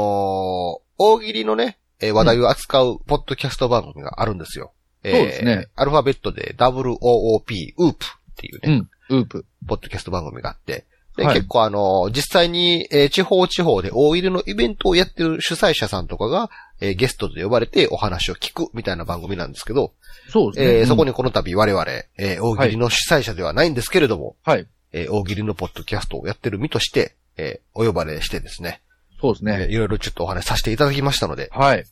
[0.99, 4.73] 大喜利のね、えー話題を扱うポッドキャスト番組があるんですよ。
[5.03, 5.67] えーそうですね。
[5.77, 9.19] アルファベットで WOOP、ウープっていうね、うん。
[9.19, 9.47] ウープ。
[9.67, 10.85] ポッドキャスト番組があって、
[11.17, 16.51] で、はい結構あの、実際に、えー地方地方で大入りのイベントをやってる主催者さんとかが、
[16.81, 19.93] えーゲストで呼ばれてお話を聞くみたいな番組なんですけど、
[20.29, 20.79] そうですね。
[20.81, 21.11] えーそこに。
[21.11, 21.85] にこの度我々、
[22.19, 24.67] えー大喜利の主催者ではないんですけれども、はい。
[24.93, 28.83] えー大喜利のポッドキャストをやってる身として、えーお呼ばれしてですね、
[29.21, 29.57] そうですね。
[29.63, 31.85] えーいろいろちょっとお話しさせていただきましたので、はい。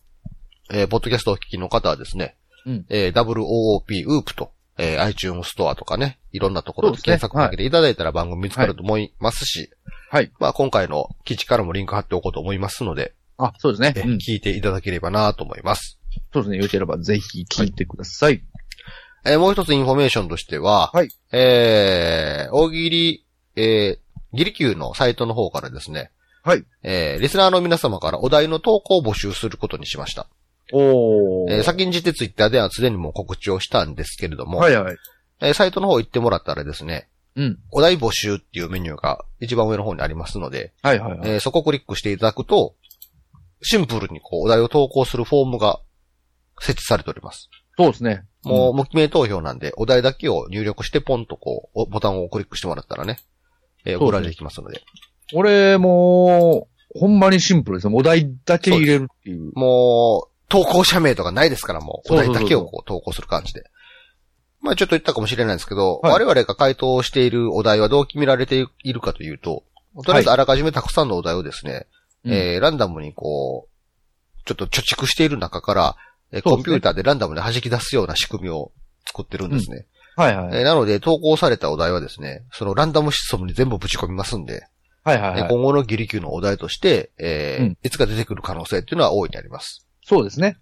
[0.70, 9.70] えーポッドキャストをお聞きの方はですね、うんえー WOOP ウープと、えー iTunes ストアとかね、いろんなところで検索かけていただいたら番組見つかると思いますし、
[10.10, 10.32] はい。
[10.38, 13.94] まあ今回の記事からもリンク貼っておこうと思いますので、あ、そうですね。
[13.96, 14.16] えうん。
[14.16, 15.98] 聞いていただければなと思います。
[16.32, 16.58] そうですね。
[16.58, 18.42] よければぜひ聞いてください。
[19.24, 26.10] えーもう一つインフォメーションとしては、はいえー、大喜利、えー、ギリキューのサイトの方からですね、
[26.42, 26.64] はい。
[26.82, 30.26] えー、リスナーの皆様からお題の投稿を募集することにしました。
[30.76, 34.96] おえー、先んじてツイッターではすでにもう告知をしたんですけれども、はいはい。
[35.40, 37.58] えーサイトの方行ってもらったらですね、うん。
[37.70, 41.30] お題募集っていうメニューが一番上の方にありますので、はいはいはい。
[41.30, 42.74] えーそこをクリックしていただくと、
[43.62, 45.80] シンプルにこうお題を投稿するフォームが
[46.60, 47.48] 設置されております。
[47.76, 48.24] そうですね。
[48.44, 53.18] もう無記名投票なんで、お題だけを入力してポンとこう、おボタンをクリックしてもらったらね、
[53.84, 54.82] えー送られてきますので。
[55.32, 57.88] 俺もう、ほんまにシンプルです。
[57.88, 59.50] お題だけ入れるっていう。
[59.54, 63.64] もう、投稿者名とかないですから、もう、お題だけをこう投稿する感じで。
[64.60, 69.62] まあちょっと言ったかもしれないんですけど、はい我々が回答しているお題はどう決められているかというと、
[70.04, 71.86] とりあえずあらかじめたくさんのお題をですね、
[72.24, 75.96] うんえーランダムにこう、ちょっと貯蓄している中から、
[76.32, 78.72] えーそうですねコンピューターでランダムで弾き出すような仕組みを
[79.06, 79.86] 作ってるんですね。
[80.16, 80.56] はいはい。
[80.56, 84.62] えーなので、投稿されたお題はですね、そのランダムシステムに全部ぶち込みますんで、
[85.06, 85.50] えーはいはいはい。
[85.50, 89.83] 今後のギリ級のお題として、えーうんいつか出てくる可能性っていうのは大いにあります。
[90.04, 90.56] そうですね。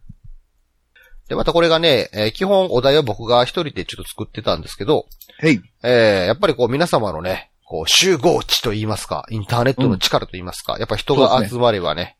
[1.28, 5.06] で、またこれがね、えー基本お題は僕が一人でちょっと作ってたんですけど、
[5.42, 5.60] へい。
[5.82, 12.16] えーやっぱりこう皆様のね、こう集合値と言いますか、インターネットの力と言いますか、やっぱ人が集まればね、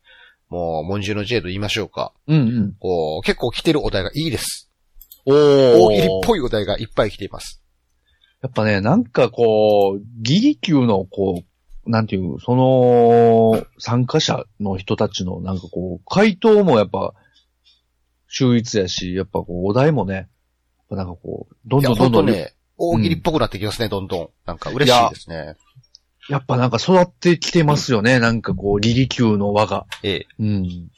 [0.49, 2.13] もう、文殊の知恵と言いましょうか。
[2.27, 2.73] うんうん。
[2.79, 4.69] こう、結構来てるお題がいいです。
[5.25, 6.09] お大喜利っい。
[6.23, 7.63] ぽいお題がいっぱい来ています。
[8.43, 11.45] やっぱね、なんかこう、ギリ級のこう、
[11.85, 17.13] なんていう、その、参加者の人たちのなんかこう、回答もやっぱ、
[18.27, 20.29] 秀逸やし、やっぱこう、お題もね、
[20.89, 24.29] なんかこう、どんどんどんどん、ね、大喜利っぽくなってきますね、どんどん。
[24.45, 25.55] なんか嬉しいですね。
[26.29, 29.85] やっぱなんか育ってきてますよね、なんかこう、ギリ級の輪が。
[30.03, 30.27] ええ。
[30.39, 30.89] うん。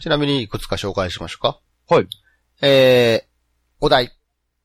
[0.00, 1.60] ちなみにいくつか紹介しましょうか。
[1.88, 2.06] はい。
[2.62, 3.28] えー、
[3.80, 4.12] お題。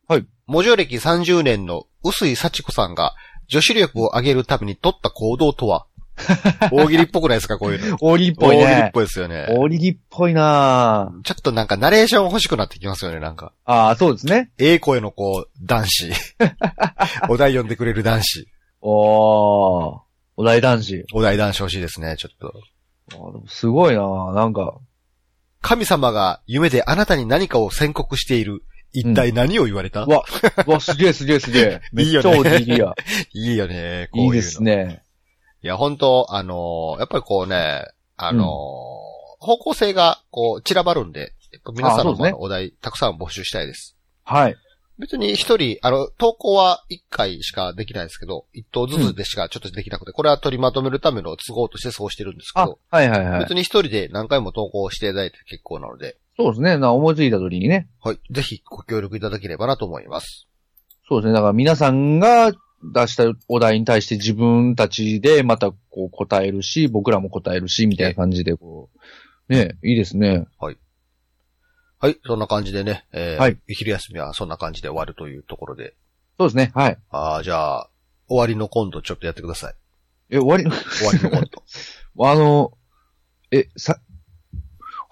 [0.07, 0.25] はい。
[0.45, 3.15] 文字歴30年の薄井幸子さんが
[3.47, 5.85] 女子力を上げるために取った行動とは？
[6.71, 7.97] 大喜利っぽくないですかこういうの。
[7.99, 8.91] 大喜利っぽい大喜利っね。
[8.93, 9.47] ぽいですよね。
[9.49, 13.51] 大喜利っぽいなぁちょっとなんかナレーション欲しくなってきますよね、なんか。
[13.65, 14.51] ああ、そうですね。
[14.59, 16.11] ええ声のこう、男子。
[17.29, 18.47] お題読んでくれる男子。
[18.81, 19.99] おー。
[20.37, 21.03] お題男子。
[21.13, 22.53] お題男子欲しいですね、ちょっと。
[23.13, 24.75] あーでもすごいなぁなんか、
[25.61, 28.63] 神様が夢であなたに何かを宣告している。
[28.93, 30.23] 一体何を言われた、うわ、
[30.67, 31.81] うわ、すげえすげえすげえ。
[31.91, 32.93] めっちゃいいよね大喜利や。
[33.33, 34.35] いいよね、こういうの。
[34.35, 35.03] いいですね。
[35.63, 37.85] いや、本当あのーやっぱりこうね、
[38.15, 39.13] あのー
[39.43, 41.33] 方向性が、こう、散らばるんで、
[41.75, 43.95] 皆さんのお題、たくさん募集したいです。
[44.23, 44.55] はい。
[44.99, 53.39] 別に一人、あの、投稿は一回しかできないですけど、一投ずつでしかちょっとできなくて、これは取りまとめるための都合としてそうしてるんですけあど、、はいはいはい。
[53.39, 56.77] 別に一人で何回も投稿していただいて結構なので、そうですね。
[56.77, 57.89] な思いついた時にね。
[58.01, 58.19] はい。
[58.31, 60.47] ぜひご協力いただければなと思います。
[61.07, 61.33] そうですね。
[61.33, 62.51] だから皆さんが
[62.83, 68.89] 出したお題に対して自分たちでまたこう答えるし、僕らも答えるし、みたいな感じでこ
[69.49, 70.47] う、ね、いいですね。
[70.57, 72.19] はい。
[72.25, 75.95] そんな感じでね、えーはい昼休みはそんな感じで終わるというところで、
[76.37, 76.71] そうですね。
[76.75, 76.97] はい。
[77.11, 77.89] ああ、じゃあ、
[78.27, 79.73] 終わりのコントちょっとやってください。
[80.31, 81.63] え、終わり、終わりのコント。
[82.25, 82.77] あの、
[83.51, 83.99] え、さ、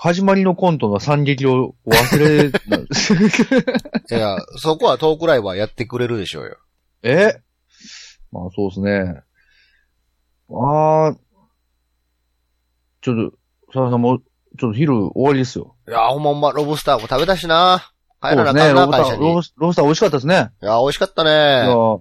[0.03, 2.47] 始まりのコントの惨劇を忘れ
[4.09, 6.57] いや、そこはトークライブはやってくれるでしょうよ。
[7.03, 7.39] え？
[8.31, 9.21] まあそうですね。
[10.49, 11.15] ああ、
[13.01, 13.37] ちょっと、
[13.71, 14.23] さださんもう、
[14.57, 15.75] ちょっと昼終わりですよ。
[15.87, 17.93] いや、ほんまほんま、ロブスターも食べたしな。
[18.23, 18.29] 帰。
[18.29, 19.25] らなあかんな、ロブスター、会社に。
[19.25, 20.35] いロブスロブスター美味しかったですね。
[20.61, 21.31] や、美味しかったいや、
[21.67, 21.71] ね。
[21.71, 21.99] あ、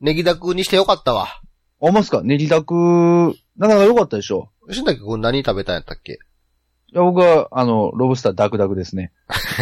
[0.00, 1.26] ネギダクにしてよかったわ。
[1.80, 2.22] ますか？
[2.22, 2.72] ネギダク、
[3.56, 4.52] なかなか良かったでしょ。
[4.68, 6.12] 吉崎くん何食べたんやったっけ？
[6.12, 6.18] い
[6.96, 9.12] や、僕は、あの、ロブスターダクダクですね。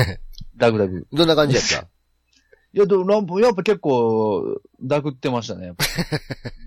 [0.57, 1.07] ダクダク。
[1.13, 1.89] どんな感じやった？
[2.73, 5.67] いや、でも、ランプやっぱ結構、ダクってましたね。
[5.67, 5.85] やっぱ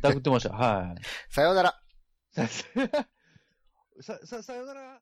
[0.03, 0.55] ダクってました。
[0.55, 1.01] はい。
[1.33, 1.79] さようなら。
[2.31, 4.99] さ、さ、さ、さよなら。